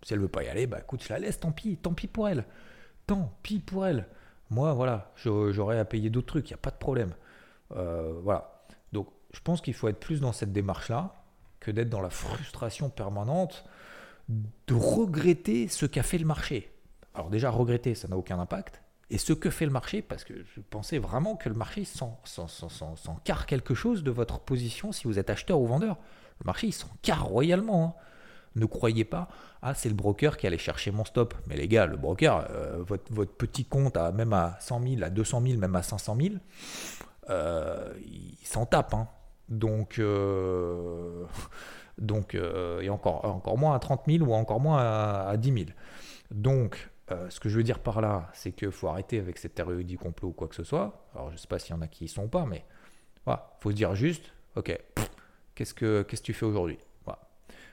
Si 0.03 0.13
elle 0.13 0.19
veut 0.19 0.27
pas 0.27 0.43
y 0.43 0.47
aller, 0.47 0.67
bah 0.67 0.79
écoute, 0.79 1.03
je 1.03 1.09
la 1.09 1.19
laisse, 1.19 1.39
tant 1.39 1.51
pis, 1.51 1.77
tant 1.77 1.93
pis 1.93 2.07
pour 2.07 2.27
elle. 2.27 2.45
Tant 3.07 3.33
pis 3.43 3.59
pour 3.59 3.85
elle. 3.85 4.07
Moi, 4.49 4.73
voilà, 4.73 5.12
j'aurais 5.15 5.77
à 5.77 5.85
payer 5.85 6.09
d'autres 6.09 6.27
trucs, 6.27 6.49
il 6.49 6.53
n'y 6.53 6.59
a 6.59 6.62
pas 6.62 6.71
de 6.71 6.77
problème. 6.77 7.13
Euh, 7.75 8.19
voilà. 8.23 8.63
Donc, 8.93 9.07
je 9.33 9.39
pense 9.41 9.62
qu'il 9.62 9.73
faut 9.73 9.88
être 9.88 9.99
plus 9.99 10.21
dans 10.21 10.31
cette 10.31 10.51
démarche-là 10.51 11.13
que 11.59 11.71
d'être 11.71 11.89
dans 11.89 12.01
la 12.01 12.09
frustration 12.09 12.89
permanente 12.89 13.65
de 14.29 14.73
regretter 14.73 15.67
ce 15.67 15.85
qu'a 15.85 16.03
fait 16.03 16.17
le 16.17 16.25
marché. 16.25 16.71
Alors 17.13 17.29
déjà, 17.29 17.49
regretter, 17.49 17.95
ça 17.95 18.07
n'a 18.07 18.17
aucun 18.17 18.39
impact. 18.39 18.81
Et 19.12 19.17
ce 19.17 19.33
que 19.33 19.49
fait 19.49 19.65
le 19.65 19.71
marché, 19.71 20.01
parce 20.01 20.23
que 20.23 20.43
je 20.43 20.62
pensais 20.62 20.99
vraiment 20.99 21.35
que 21.35 21.49
le 21.49 21.55
marché 21.55 21.83
s'en 21.83 22.19
carre 23.23 23.47
quelque 23.47 23.73
chose 23.73 24.03
de 24.03 24.12
votre 24.12 24.39
position 24.39 24.91
si 24.91 25.05
vous 25.05 25.17
êtes 25.17 25.31
acheteur 25.31 25.59
ou 25.59 25.65
vendeur. 25.65 25.97
Le 26.39 26.45
marché, 26.45 26.67
il 26.67 26.73
s'en 26.73 26.89
carre 27.01 27.25
royalement. 27.25 27.97
Hein. 27.97 28.01
Ne 28.55 28.65
croyez 28.65 29.05
pas, 29.05 29.27
ah 29.62 29.73
c'est 29.73 29.89
le 29.89 29.95
broker 29.95 30.38
qui 30.38 30.47
allait 30.47 30.57
chercher 30.57 30.91
mon 30.91 31.05
stop. 31.05 31.33
Mais 31.47 31.55
les 31.55 31.67
gars, 31.67 31.85
le 31.85 31.97
broker, 31.97 32.47
euh, 32.49 32.77
votre, 32.79 33.12
votre, 33.13 33.33
petit 33.33 33.65
compte, 33.65 33.97
à, 33.97 34.12
même 34.12 34.33
à 34.33 34.57
100 34.59 34.81
000, 34.81 35.03
à 35.03 35.09
200 35.09 35.41
000, 35.45 35.59
même 35.59 35.75
à 35.75 35.83
500 35.83 36.17
000, 36.19 36.35
euh, 37.29 37.93
il 38.05 38.45
s'en 38.45 38.65
tape. 38.65 38.93
Hein. 38.93 39.07
Donc, 39.49 39.99
euh, 39.99 41.25
donc 41.97 42.35
et 42.35 42.89
encore, 42.89 43.25
encore 43.25 43.57
moins 43.57 43.75
à 43.75 43.79
30 43.79 44.03
000 44.07 44.25
ou 44.25 44.33
encore 44.33 44.59
moins 44.59 44.79
à, 44.79 45.38
10 45.38 45.53
000. 45.53 45.65
Donc, 46.31 46.89
ce 47.29 47.39
que 47.39 47.49
je 47.49 47.57
veux 47.57 47.63
dire 47.63 47.79
par 47.79 48.01
là, 48.01 48.29
c'est 48.33 48.51
qu'il 48.51 48.71
faut 48.71 48.88
arrêter 48.88 49.19
avec 49.19 49.38
cette 49.38 49.55
théorie 49.55 49.83
du 49.83 49.97
complot 49.97 50.29
ou 50.29 50.33
quoi 50.33 50.47
que 50.47 50.55
ce 50.55 50.63
soit. 50.63 51.07
Alors, 51.13 51.29
je 51.29 51.33
ne 51.33 51.38
sais 51.38 51.47
pas 51.47 51.59
s'il 51.59 51.75
y 51.75 51.77
en 51.77 51.81
a 51.81 51.88
qui 51.88 52.05
y 52.05 52.07
sont 52.07 52.27
pas, 52.27 52.45
mais 52.45 52.63
voilà, 53.25 53.51
faut 53.59 53.71
se 53.71 53.75
dire 53.75 53.95
juste, 53.95 54.31
ok, 54.55 54.77
qu'est-ce 55.55 55.73
que 55.73 56.03
qu'est-ce 56.03 56.21
que 56.21 56.25
tu 56.25 56.33
fais 56.33 56.45
aujourd'hui? 56.45 56.79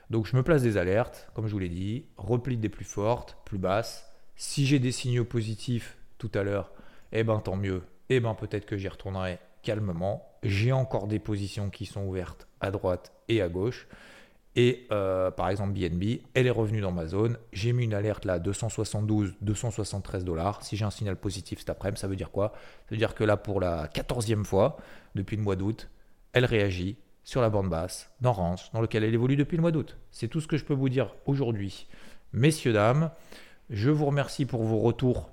Donc 0.09 0.25
je 0.25 0.35
me 0.35 0.43
place 0.43 0.61
des 0.61 0.77
alertes, 0.77 1.29
comme 1.33 1.47
je 1.47 1.51
vous 1.51 1.59
l'ai 1.59 1.69
dit, 1.69 2.05
repli 2.17 2.57
des 2.57 2.69
plus 2.69 2.85
fortes, 2.85 3.37
plus 3.45 3.57
basses. 3.57 4.09
Si 4.35 4.65
j'ai 4.65 4.79
des 4.79 4.91
signaux 4.91 5.25
positifs 5.25 5.97
tout 6.17 6.31
à 6.33 6.43
l'heure, 6.43 6.71
eh 7.11 7.23
ben 7.23 7.39
tant 7.39 7.55
mieux. 7.55 7.83
Eh 8.09 8.19
ben 8.19 8.33
peut-être 8.35 8.65
que 8.65 8.77
j'y 8.77 8.87
retournerai 8.87 9.39
calmement. 9.63 10.25
J'ai 10.43 10.71
encore 10.71 11.07
des 11.07 11.19
positions 11.19 11.69
qui 11.69 11.85
sont 11.85 12.05
ouvertes 12.05 12.47
à 12.61 12.71
droite 12.71 13.11
et 13.27 13.41
à 13.41 13.49
gauche. 13.49 13.87
Et 14.55 14.87
euh, 14.91 15.29
par 15.29 15.49
exemple, 15.49 15.73
BNB, 15.73 16.21
elle 16.33 16.47
est 16.47 16.51
revenue 16.51 16.81
dans 16.81 16.91
ma 16.91 17.05
zone. 17.05 17.37
J'ai 17.51 17.73
mis 17.73 17.83
une 17.83 17.93
alerte 17.93 18.25
là, 18.25 18.39
272, 18.39 19.35
273 19.41 20.23
dollars. 20.23 20.63
Si 20.63 20.75
j'ai 20.75 20.85
un 20.85 20.89
signal 20.89 21.15
positif 21.15 21.59
cet 21.59 21.69
après-midi, 21.69 22.01
ça 22.01 22.07
veut 22.07 22.15
dire 22.15 22.31
quoi? 22.31 22.53
Ça 22.55 22.91
veut 22.91 22.97
dire 22.97 23.13
que 23.13 23.23
là, 23.23 23.37
pour 23.37 23.59
la 23.59 23.87
quatorzième 23.87 24.45
fois 24.45 24.77
depuis 25.13 25.35
le 25.35 25.43
mois 25.43 25.55
d'août, 25.55 25.89
elle 26.33 26.45
réagit 26.45 26.97
sur 27.27 27.41
la 27.41 27.49
bande 27.49 27.69
basse, 27.69 28.09
dans 28.21 28.31
range, 28.31 28.71
dans 28.71 28.79
lequel 28.79 29.03
elle 29.03 29.13
évolue 29.13 29.35
depuis 29.35 29.57
le 29.57 29.61
mois 29.61 29.73
d'août. 29.73 29.97
C'est 30.11 30.29
tout 30.29 30.39
ce 30.39 30.47
que 30.47 30.55
je 30.55 30.63
peux 30.63 30.73
vous 30.73 30.87
dire 30.87 31.13
aujourd'hui. 31.25 31.85
Messieurs, 32.31 32.71
dames, 32.71 33.11
je 33.69 33.89
vous 33.89 34.05
remercie 34.05 34.45
pour 34.45 34.63
vos 34.63 34.79
retours. 34.79 35.29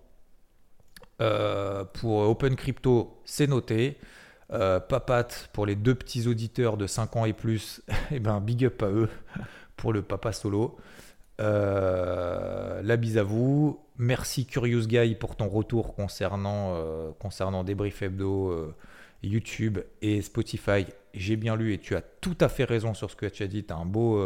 Euh, 1.21 1.85
pour 1.85 2.29
Open 2.29 2.57
Crypto, 2.57 3.21
c'est 3.25 3.47
noté. 3.47 3.97
Euh, 4.53 4.81
Papat, 4.81 5.49
pour 5.53 5.67
les 5.67 5.77
deux 5.77 5.95
petits 5.95 6.27
auditeurs 6.27 6.77
de 6.77 6.89
5 6.89 7.15
ans 7.15 7.27
et 7.27 7.33
plus, 7.33 7.81
et 7.89 7.93
eh 8.17 8.19
ben, 8.19 8.41
big 8.41 8.65
up 8.65 8.83
à 8.83 8.89
eux 8.89 9.09
pour 9.77 9.93
le 9.93 10.03
papa 10.03 10.33
solo. 10.33 10.77
Euh, 11.41 12.83
la 12.83 12.97
bise 12.97 13.19
à 13.19 13.23
vous. 13.23 13.79
Merci 13.99 14.47
Curious 14.47 14.89
Guy 14.89 15.15
pour 15.15 15.37
ton 15.37 15.47
retour 15.47 15.95
concernant, 15.95 16.75
euh, 16.75 17.13
concernant 17.21 17.63
Débrief 17.63 18.03
Hebdo, 18.03 18.75
YouTube 19.23 19.79
et 20.03 20.23
Spotify. 20.23 20.87
J'ai 21.15 21.37
bien 21.37 21.57
lu 21.57 21.73
et 21.73 21.79
tu 21.79 21.97
as 21.97 22.03
tout 22.03 22.37
à 22.41 22.49
fait 22.49 22.65
raison 22.65 22.95
sur 22.95 23.11
ce 23.11 23.17
que 23.17 23.27
tu 23.27 23.43
as 23.43 23.47
dit. 23.47 23.65
Tu 23.65 23.73
as 23.73 23.77
un 23.77 23.87
beau, 23.87 24.21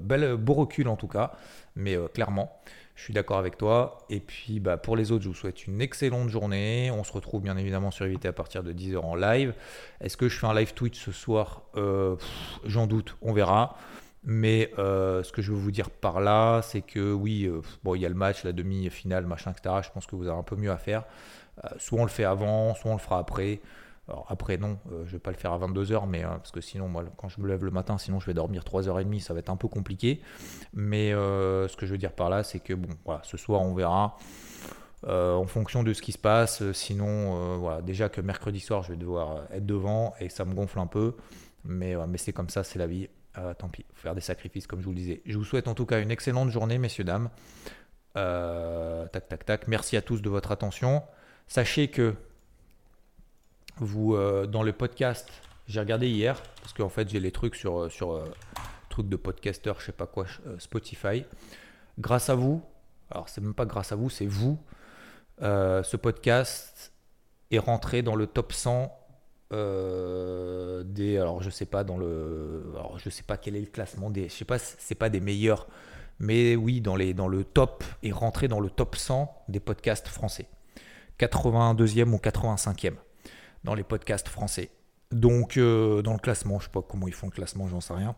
bel, 0.00 0.36
beau 0.36 0.54
recul 0.54 0.88
en 0.88 0.96
tout 0.96 1.08
cas, 1.08 1.32
mais 1.74 1.96
clairement. 2.12 2.60
Je 2.94 3.02
suis 3.02 3.14
d'accord 3.14 3.38
avec 3.38 3.58
toi. 3.58 3.98
Et 4.08 4.20
puis 4.20 4.60
bah, 4.60 4.76
pour 4.76 4.96
les 4.96 5.10
autres, 5.12 5.24
je 5.24 5.28
vous 5.28 5.34
souhaite 5.34 5.66
une 5.66 5.80
excellente 5.80 6.28
journée. 6.28 6.90
On 6.92 7.04
se 7.04 7.12
retrouve 7.12 7.42
bien 7.42 7.56
évidemment 7.56 7.90
sur 7.90 8.06
Éviter 8.06 8.28
à 8.28 8.32
partir 8.32 8.62
de 8.62 8.72
10h 8.72 8.98
en 8.98 9.14
live. 9.14 9.54
Est-ce 10.00 10.16
que 10.16 10.28
je 10.28 10.38
fais 10.38 10.46
un 10.46 10.54
live 10.54 10.74
Twitch 10.74 10.98
ce 11.00 11.12
soir? 11.12 11.62
Euh, 11.76 12.16
J'en 12.64 12.86
doute, 12.86 13.16
on 13.20 13.32
verra. 13.32 13.76
Mais 14.26 14.72
euh, 14.78 15.22
ce 15.22 15.32
que 15.32 15.42
je 15.42 15.52
veux 15.52 15.58
vous 15.58 15.72
dire 15.72 15.90
par 15.90 16.20
là, 16.20 16.62
c'est 16.62 16.80
que 16.80 17.12
oui, 17.12 17.44
euh, 17.44 17.60
bon, 17.82 17.94
il 17.94 18.00
y 18.00 18.06
a 18.06 18.08
le 18.08 18.14
match, 18.14 18.42
la 18.44 18.52
demi-finale, 18.52 19.26
machin, 19.26 19.50
etc. 19.50 19.76
Je 19.82 19.90
pense 19.90 20.06
que 20.06 20.16
vous 20.16 20.26
avez 20.28 20.38
un 20.38 20.44
peu 20.44 20.56
mieux 20.56 20.70
à 20.70 20.78
faire. 20.78 21.04
soit 21.78 21.98
on 21.98 22.04
le 22.04 22.10
fait 22.10 22.24
avant, 22.24 22.74
soit 22.74 22.90
on 22.90 22.94
le 22.94 23.00
fera 23.00 23.18
après. 23.18 23.60
Alors 24.08 24.26
après, 24.28 24.58
non, 24.58 24.78
euh, 24.92 25.04
je 25.04 25.08
ne 25.08 25.12
vais 25.12 25.18
pas 25.18 25.30
le 25.30 25.36
faire 25.36 25.52
à 25.52 25.58
22h, 25.58 26.06
mais, 26.06 26.24
euh, 26.24 26.28
parce 26.28 26.50
que 26.50 26.60
sinon, 26.60 26.88
moi, 26.88 27.04
quand 27.16 27.28
je 27.28 27.40
me 27.40 27.48
lève 27.48 27.64
le 27.64 27.70
matin, 27.70 27.96
sinon 27.96 28.20
je 28.20 28.26
vais 28.26 28.34
dormir 28.34 28.62
3h30, 28.62 29.20
ça 29.20 29.32
va 29.32 29.40
être 29.40 29.48
un 29.48 29.56
peu 29.56 29.68
compliqué. 29.68 30.20
Mais 30.74 31.12
euh, 31.12 31.68
ce 31.68 31.76
que 31.76 31.86
je 31.86 31.92
veux 31.92 31.98
dire 31.98 32.12
par 32.12 32.28
là, 32.28 32.42
c'est 32.42 32.60
que 32.60 32.74
bon, 32.74 32.88
voilà, 33.04 33.22
ce 33.24 33.36
soir, 33.36 33.62
on 33.62 33.74
verra. 33.74 34.18
en 35.06 35.46
fonction 35.46 35.82
de 35.82 35.92
ce 35.92 36.02
qui 36.02 36.12
se 36.12 36.18
passe, 36.18 36.70
sinon, 36.72 37.58
voilà, 37.58 37.82
déjà 37.82 38.08
que 38.08 38.20
mercredi 38.20 38.60
soir, 38.60 38.82
je 38.82 38.92
vais 38.92 38.98
devoir 38.98 39.42
être 39.52 39.66
devant 39.66 40.14
et 40.20 40.28
ça 40.28 40.44
me 40.44 40.54
gonfle 40.54 40.78
un 40.78 40.86
peu. 40.86 41.14
Mais, 41.64 41.94
mais 42.06 42.18
c'est 42.18 42.32
comme 42.32 42.50
ça, 42.50 42.62
c'est 42.62 42.78
la 42.78 42.86
vie. 42.86 43.08
tant 43.58 43.68
pis, 43.68 43.84
faut 43.94 44.02
faire 44.02 44.14
des 44.14 44.20
sacrifices, 44.20 44.66
comme 44.66 44.80
je 44.80 44.84
vous 44.84 44.92
le 44.92 44.98
disais. 44.98 45.22
Je 45.24 45.36
vous 45.38 45.44
souhaite 45.44 45.68
en 45.68 45.74
tout 45.74 45.86
cas 45.86 46.00
une 46.00 46.10
excellente 46.10 46.50
journée, 46.50 46.78
messieurs, 46.78 47.04
dames. 47.04 47.30
tac, 48.14 49.28
tac, 49.28 49.44
tac. 49.46 49.68
Merci 49.68 49.96
à 49.96 50.02
tous 50.02 50.20
de 50.20 50.28
votre 50.28 50.52
attention. 50.52 51.02
Sachez 51.48 51.88
que 51.88 52.14
vous, 53.78 54.14
euh, 54.14 54.46
dans 54.46 54.62
le 54.62 54.72
podcast, 54.72 55.28
j'ai 55.66 55.80
regardé 55.80 56.08
hier, 56.08 56.40
parce 56.60 56.72
qu'en 56.72 56.88
fait, 56.88 57.08
j'ai 57.08 57.20
les 57.20 57.32
trucs 57.32 57.56
sur, 57.56 57.82
euh, 57.82 57.88
sur 57.88 58.12
euh, 58.12 58.24
trucs 58.88 59.08
de 59.08 59.16
podcaster, 59.16 59.72
je 59.78 59.86
sais 59.86 59.92
pas 59.92 60.06
quoi, 60.06 60.26
Spotify. 60.58 61.24
Grâce 61.98 62.30
à 62.30 62.34
vous, 62.34 62.62
alors 63.10 63.28
c'est 63.28 63.40
même 63.40 63.54
pas 63.54 63.66
grâce 63.66 63.92
à 63.92 63.96
vous, 63.96 64.10
c'est 64.10 64.26
vous, 64.26 64.58
ce 65.40 65.96
podcast 65.96 66.92
est 67.50 67.58
rentré 67.58 68.02
dans 68.02 68.14
le 68.14 68.26
top 68.26 68.52
100 68.52 68.92
des. 69.50 71.18
Alors, 71.18 71.42
je 71.42 71.50
sais 71.50 71.66
pas, 71.66 71.84
dans 71.84 71.96
le. 71.96 72.72
Alors, 72.74 72.98
je 72.98 73.10
sais 73.10 73.22
pas 73.22 73.36
quel 73.36 73.56
est 73.56 73.60
le 73.60 73.66
classement 73.66 74.10
des. 74.10 74.28
Je 74.28 74.34
sais 74.34 74.44
pas, 74.44 74.58
c'est 74.58 74.94
pas 74.94 75.08
des 75.08 75.20
meilleurs, 75.20 75.68
mais 76.18 76.56
oui, 76.56 76.80
dans, 76.80 76.96
les, 76.96 77.14
dans 77.14 77.28
le 77.28 77.44
top, 77.44 77.84
est 78.02 78.12
rentré 78.12 78.48
dans 78.48 78.60
le 78.60 78.70
top 78.70 78.96
100 78.96 79.44
des 79.48 79.60
podcasts 79.60 80.08
français. 80.08 80.46
82e 81.18 82.12
ou 82.12 82.16
85e 82.16 82.94
dans 83.64 83.74
les 83.74 83.82
podcasts 83.82 84.28
français. 84.28 84.70
Donc, 85.10 85.56
euh, 85.56 86.02
dans 86.02 86.12
le 86.12 86.18
classement, 86.18 86.58
je 86.58 86.64
sais 86.64 86.70
pas 86.70 86.82
comment 86.82 87.08
ils 87.08 87.14
font 87.14 87.26
le 87.26 87.32
classement, 87.32 87.68
j'en 87.68 87.80
sais 87.80 87.94
rien. 87.94 88.14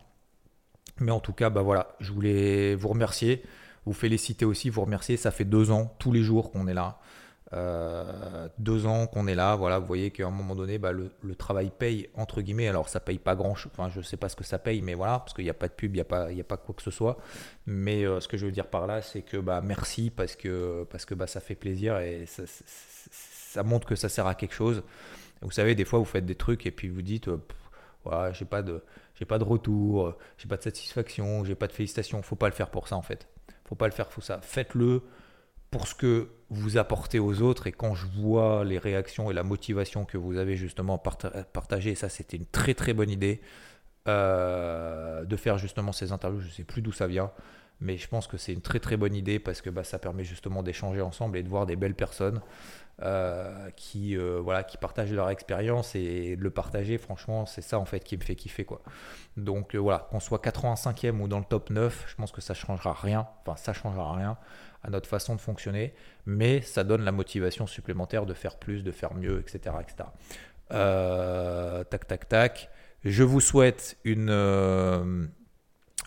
Mais 0.99 1.13
en 1.13 1.21
tout 1.21 1.33
cas, 1.33 1.51
bah 1.51 1.63
voilà, 1.63 1.95
je 2.01 2.13
voulais 2.13 2.75
vous 2.75 2.89
remercier, 2.89 3.43
vous 3.85 3.93
féliciter 3.93 4.45
aussi, 4.45 4.71
vous 4.71 4.81
remercier. 4.83 5.17
Ça 5.17 5.31
fait 5.31 5.45
deux 5.45 5.71
ans, 5.71 5.95
tous 5.99 6.13
les 6.13 6.23
jours 6.23 6.51
qu'on 6.51 6.67
est 6.67 6.75
là. 6.75 6.99
Euh, 7.53 8.49
deux 8.59 8.87
ans 8.87 9.07
qu'on 9.07 9.29
est 9.29 9.37
là, 9.37 9.55
voilà, 9.55 9.79
vous 9.79 9.87
voyez 9.87 10.11
qu'à 10.11 10.27
un 10.27 10.31
moment 10.31 10.57
donné, 10.57 10.79
bah, 10.79 10.91
le, 10.91 11.11
travail 11.37 11.71
paye, 11.71 12.09
entre 12.15 12.43
guillemets, 12.43 12.67
alors 12.67 12.89
ça 12.89 12.99
paye 12.99 13.19
pas 13.19 13.37
grand 13.37 13.55
chose, 13.55 13.71
enfin 13.77 13.89
je 13.89 14.01
sais 14.01 14.17
pas 14.17 14.29
ce 14.29 14.35
que 14.35 14.43
ça 14.43 14.59
paye, 14.59 14.83
mais 14.83 14.95
voilà, 14.95 15.21
parce 15.21 15.33
qu'il 15.33 15.45
n'y 15.45 15.51
a 15.51 15.55
pas 15.55 15.69
de 15.69 15.73
pub, 15.73 15.93
il 15.93 15.99
n'y 15.99 16.01
a, 16.01 16.05
pas, 16.05 16.29
a 16.29 16.43
pas 16.43 16.57
quoi 16.57 16.75
que 16.75 16.83
ce 16.83 16.91
soit, 16.91 17.19
mais 17.67 18.05
euh, 18.05 18.19
ce 18.19 18.27
que 18.27 18.37
je 18.37 18.47
veux 18.47 18.53
dire 18.53 18.67
par 18.67 18.89
là, 18.89 19.01
c'est 19.01 19.23
que 19.23 19.37
bah, 19.37 19.61
merci, 19.63 20.11
parce 20.11 20.35
que, 20.35 20.85
parce 20.91 21.05
que 21.05 21.15
bah, 21.15 21.29
ça 21.29 21.39
fait 21.39 21.55
plaisir 21.55 21.99
et 21.99 22.25
ça 22.27 23.63
montre 23.63 23.87
que 23.87 23.95
ça 23.95 24.09
sert 24.09 24.27
à 24.27 24.35
quelque 24.35 24.55
chose. 24.55 24.83
Vous 25.43 25.51
savez, 25.51 25.75
des 25.75 25.85
fois, 25.85 25.99
vous 25.99 26.05
faites 26.05 26.27
des 26.27 26.35
trucs 26.35 26.67
et 26.67 26.71
puis 26.71 26.89
vous 26.89 27.03
dites, 27.03 27.29
euh, 27.29 28.33
j'ai 28.33 28.45
pas 28.45 28.63
de, 28.63 28.83
j'ai 29.15 29.25
pas 29.25 29.39
de 29.39 29.45
retour, 29.45 30.07
euh, 30.07 30.17
j'ai 30.39 30.49
pas 30.49 30.57
de 30.57 30.63
satisfaction, 30.63 31.45
j'ai 31.45 31.55
pas 31.55 31.67
de 31.67 31.73
félicitations. 31.73 32.23
Faut 32.23 32.37
pas 32.37 32.49
le 32.49 32.55
faire 32.55 32.71
pour 32.71 32.89
ça 32.89 32.97
en 32.97 33.03
fait. 33.03 33.29
Faut 33.65 33.75
pas 33.75 33.87
le 33.87 33.93
faire 33.93 34.09
pour 34.09 34.23
ça. 34.23 34.41
Faites-le 34.43 35.03
pour 35.71 35.89
ce 35.89 35.95
que 35.95 36.29
vous 36.51 36.79
apportez 36.79 37.19
aux 37.19 37.43
autres. 37.43 37.67
Et 37.67 37.73
quand 37.73 37.95
je 37.95 38.07
vois 38.07 38.65
les 38.65 38.79
réactions 38.79 39.31
et 39.31 39.35
la 39.35 39.43
motivation 39.43 40.05
que 40.05 40.17
vous 40.17 40.37
avez 40.37 40.57
justement 40.57 40.99
partagé, 40.99 41.95
ça 41.95 42.09
c'était 42.09 42.37
une 42.37 42.47
très 42.47 42.75
très 42.75 42.93
bonne 42.93 43.11
idée 43.11 43.41
euh, 44.09 45.25
de 45.25 45.37
faire 45.37 45.59
justement 45.59 45.93
ces 45.93 46.13
interviews. 46.13 46.41
Je 46.41 46.51
sais 46.51 46.65
plus 46.65 46.83
d'où 46.83 46.93
ça 46.93 47.07
vient. 47.07 47.33
Mais 47.81 47.99
je 47.99 48.09
pense 48.09 48.27
que 48.27 48.37
c'est 48.37 48.53
une 48.53 48.63
très 48.63 48.81
très 48.81 48.97
bonne 48.97 49.15
idée 49.15 49.39
parce 49.39 49.61
que 49.61 49.69
bah, 49.71 49.85
ça 49.85 49.99
permet 49.99 50.25
justement 50.25 50.63
d'échanger 50.63 51.03
ensemble 51.03 51.37
et 51.37 51.43
de 51.43 51.49
voir 51.49 51.67
des 51.67 51.77
belles 51.77 51.95
personnes. 51.95 52.41
Euh, 53.03 53.69
qui, 53.77 54.17
euh, 54.17 54.41
voilà, 54.43 54.65
qui 54.65 54.79
partagent 54.79 55.13
leur 55.13 55.29
expérience 55.29 55.95
et 55.95 56.35
de 56.35 56.43
le 56.43 56.49
partager, 56.49 56.97
franchement, 56.97 57.45
c'est 57.45 57.61
ça 57.61 57.79
en 57.79 57.85
fait 57.85 58.01
qui 58.03 58.17
me 58.17 58.23
fait 58.23 58.35
kiffer. 58.37 58.65
Quoi. 58.65 58.81
Donc 59.37 59.75
euh, 59.75 59.79
voilà, 59.79 60.09
qu'on 60.11 60.19
soit 60.19 60.43
85e 60.43 61.21
ou 61.21 61.29
dans 61.29 61.39
le 61.39 61.45
top 61.45 61.69
9, 61.69 62.07
je 62.09 62.15
pense 62.15 62.33
que 62.33 62.41
ça 62.41 62.55
changera 62.55 62.95
rien, 62.95 63.29
enfin 63.43 63.55
ça 63.59 63.75
changera 63.75 64.15
rien 64.15 64.39
à 64.83 64.89
notre 64.89 65.11
façon 65.11 65.35
de 65.35 65.43
fonctionner, 65.43 65.93
mais 66.25 66.63
ça 66.63 66.85
donne 66.85 67.03
la 67.03 67.13
motivation 67.13 67.67
supplémentaire 67.67 68.25
de 68.25 68.33
faire 68.33 68.57
plus, 68.57 68.83
de 68.83 68.93
faire 68.93 69.13
mieux, 69.13 69.41
etc. 69.41 69.77
etc. 69.79 70.09
tac, 71.91 72.07
tac, 72.07 72.29
tac. 72.31 72.71
Je 73.05 73.25
vous 73.25 73.41
souhaite 73.41 73.99
une... 74.05 75.29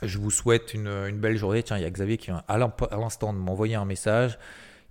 je 0.02 0.18
vous 0.18 0.32
souhaite 0.32 0.74
une, 0.74 1.12
belle 1.20 1.38
journée. 1.38 1.64
Tiens, 1.64 1.78
il 1.78 1.84
y 1.84 1.86
a 1.86 1.90
Xavier 1.90 2.18
qui 2.18 2.28
vient 2.28 2.44
à 2.48 2.58
l'instant 2.58 3.34
de 3.34 3.38
m'envoyer 3.38 3.76
un 3.76 3.86
message 3.86 4.38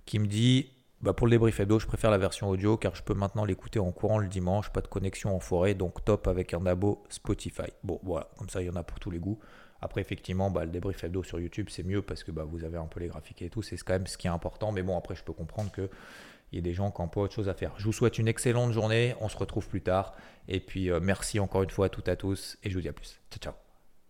qui 0.05 0.19
me 0.19 0.27
dit 0.27 0.69
bah 1.01 1.13
pour 1.13 1.27
le 1.27 1.31
débrief 1.31 1.59
hebdo, 1.61 1.79
je 1.79 1.87
préfère 1.87 2.11
la 2.11 2.17
version 2.17 2.49
audio 2.49 2.75
car 2.75 2.93
je 2.93 3.03
peux 3.03 3.13
maintenant 3.13 3.45
l'écouter 3.45 3.79
en 3.79 3.91
courant 3.91 4.17
le 4.17 4.27
dimanche, 4.27 4.69
pas 4.69 4.81
de 4.81 4.87
connexion 4.87 5.33
en 5.33 5.39
forêt, 5.39 5.73
donc 5.73 6.03
top 6.03 6.27
avec 6.27 6.53
un 6.53 6.65
abo 6.65 7.03
Spotify. 7.09 7.71
Bon, 7.83 8.01
voilà, 8.03 8.27
comme 8.37 8.49
ça 8.49 8.61
il 8.61 8.67
y 8.67 8.69
en 8.69 8.75
a 8.75 8.83
pour 8.83 8.99
tous 8.99 9.09
les 9.09 9.19
goûts. 9.19 9.39
Après, 9.81 10.01
effectivement, 10.01 10.51
bah, 10.51 10.65
le 10.65 10.71
débrief 10.71 11.03
hebdo 11.03 11.23
sur 11.23 11.39
YouTube, 11.39 11.67
c'est 11.69 11.83
mieux 11.83 12.01
parce 12.01 12.23
que 12.23 12.31
bah, 12.31 12.43
vous 12.43 12.65
avez 12.65 12.77
un 12.77 12.85
peu 12.85 12.99
les 12.99 13.07
graphiques 13.07 13.41
et 13.41 13.49
tout, 13.49 13.61
c'est 13.61 13.77
quand 13.77 13.93
même 13.93 14.07
ce 14.07 14.17
qui 14.17 14.27
est 14.27 14.29
important. 14.29 14.73
Mais 14.73 14.83
bon, 14.83 14.97
après, 14.97 15.15
je 15.15 15.23
peux 15.23 15.31
comprendre 15.31 15.71
qu'il 15.71 15.89
y 16.51 16.57
a 16.57 16.61
des 16.61 16.73
gens 16.73 16.91
qui 16.91 17.01
n'ont 17.01 17.07
pas 17.07 17.21
autre 17.21 17.33
chose 17.33 17.47
à 17.47 17.53
faire. 17.53 17.71
Je 17.77 17.85
vous 17.85 17.93
souhaite 17.93 18.17
une 18.17 18.27
excellente 18.27 18.73
journée, 18.73 19.15
on 19.21 19.29
se 19.29 19.37
retrouve 19.37 19.69
plus 19.69 19.81
tard. 19.81 20.13
Et 20.49 20.59
puis, 20.59 20.91
euh, 20.91 20.99
merci 21.01 21.39
encore 21.39 21.63
une 21.63 21.69
fois 21.69 21.85
à 21.85 21.89
toutes 21.89 22.09
et 22.09 22.11
à 22.11 22.17
tous, 22.17 22.57
et 22.63 22.69
je 22.69 22.75
vous 22.75 22.81
dis 22.81 22.89
à 22.89 22.93
plus. 22.93 23.21
Ciao, 23.31 23.39
ciao. 23.39 23.68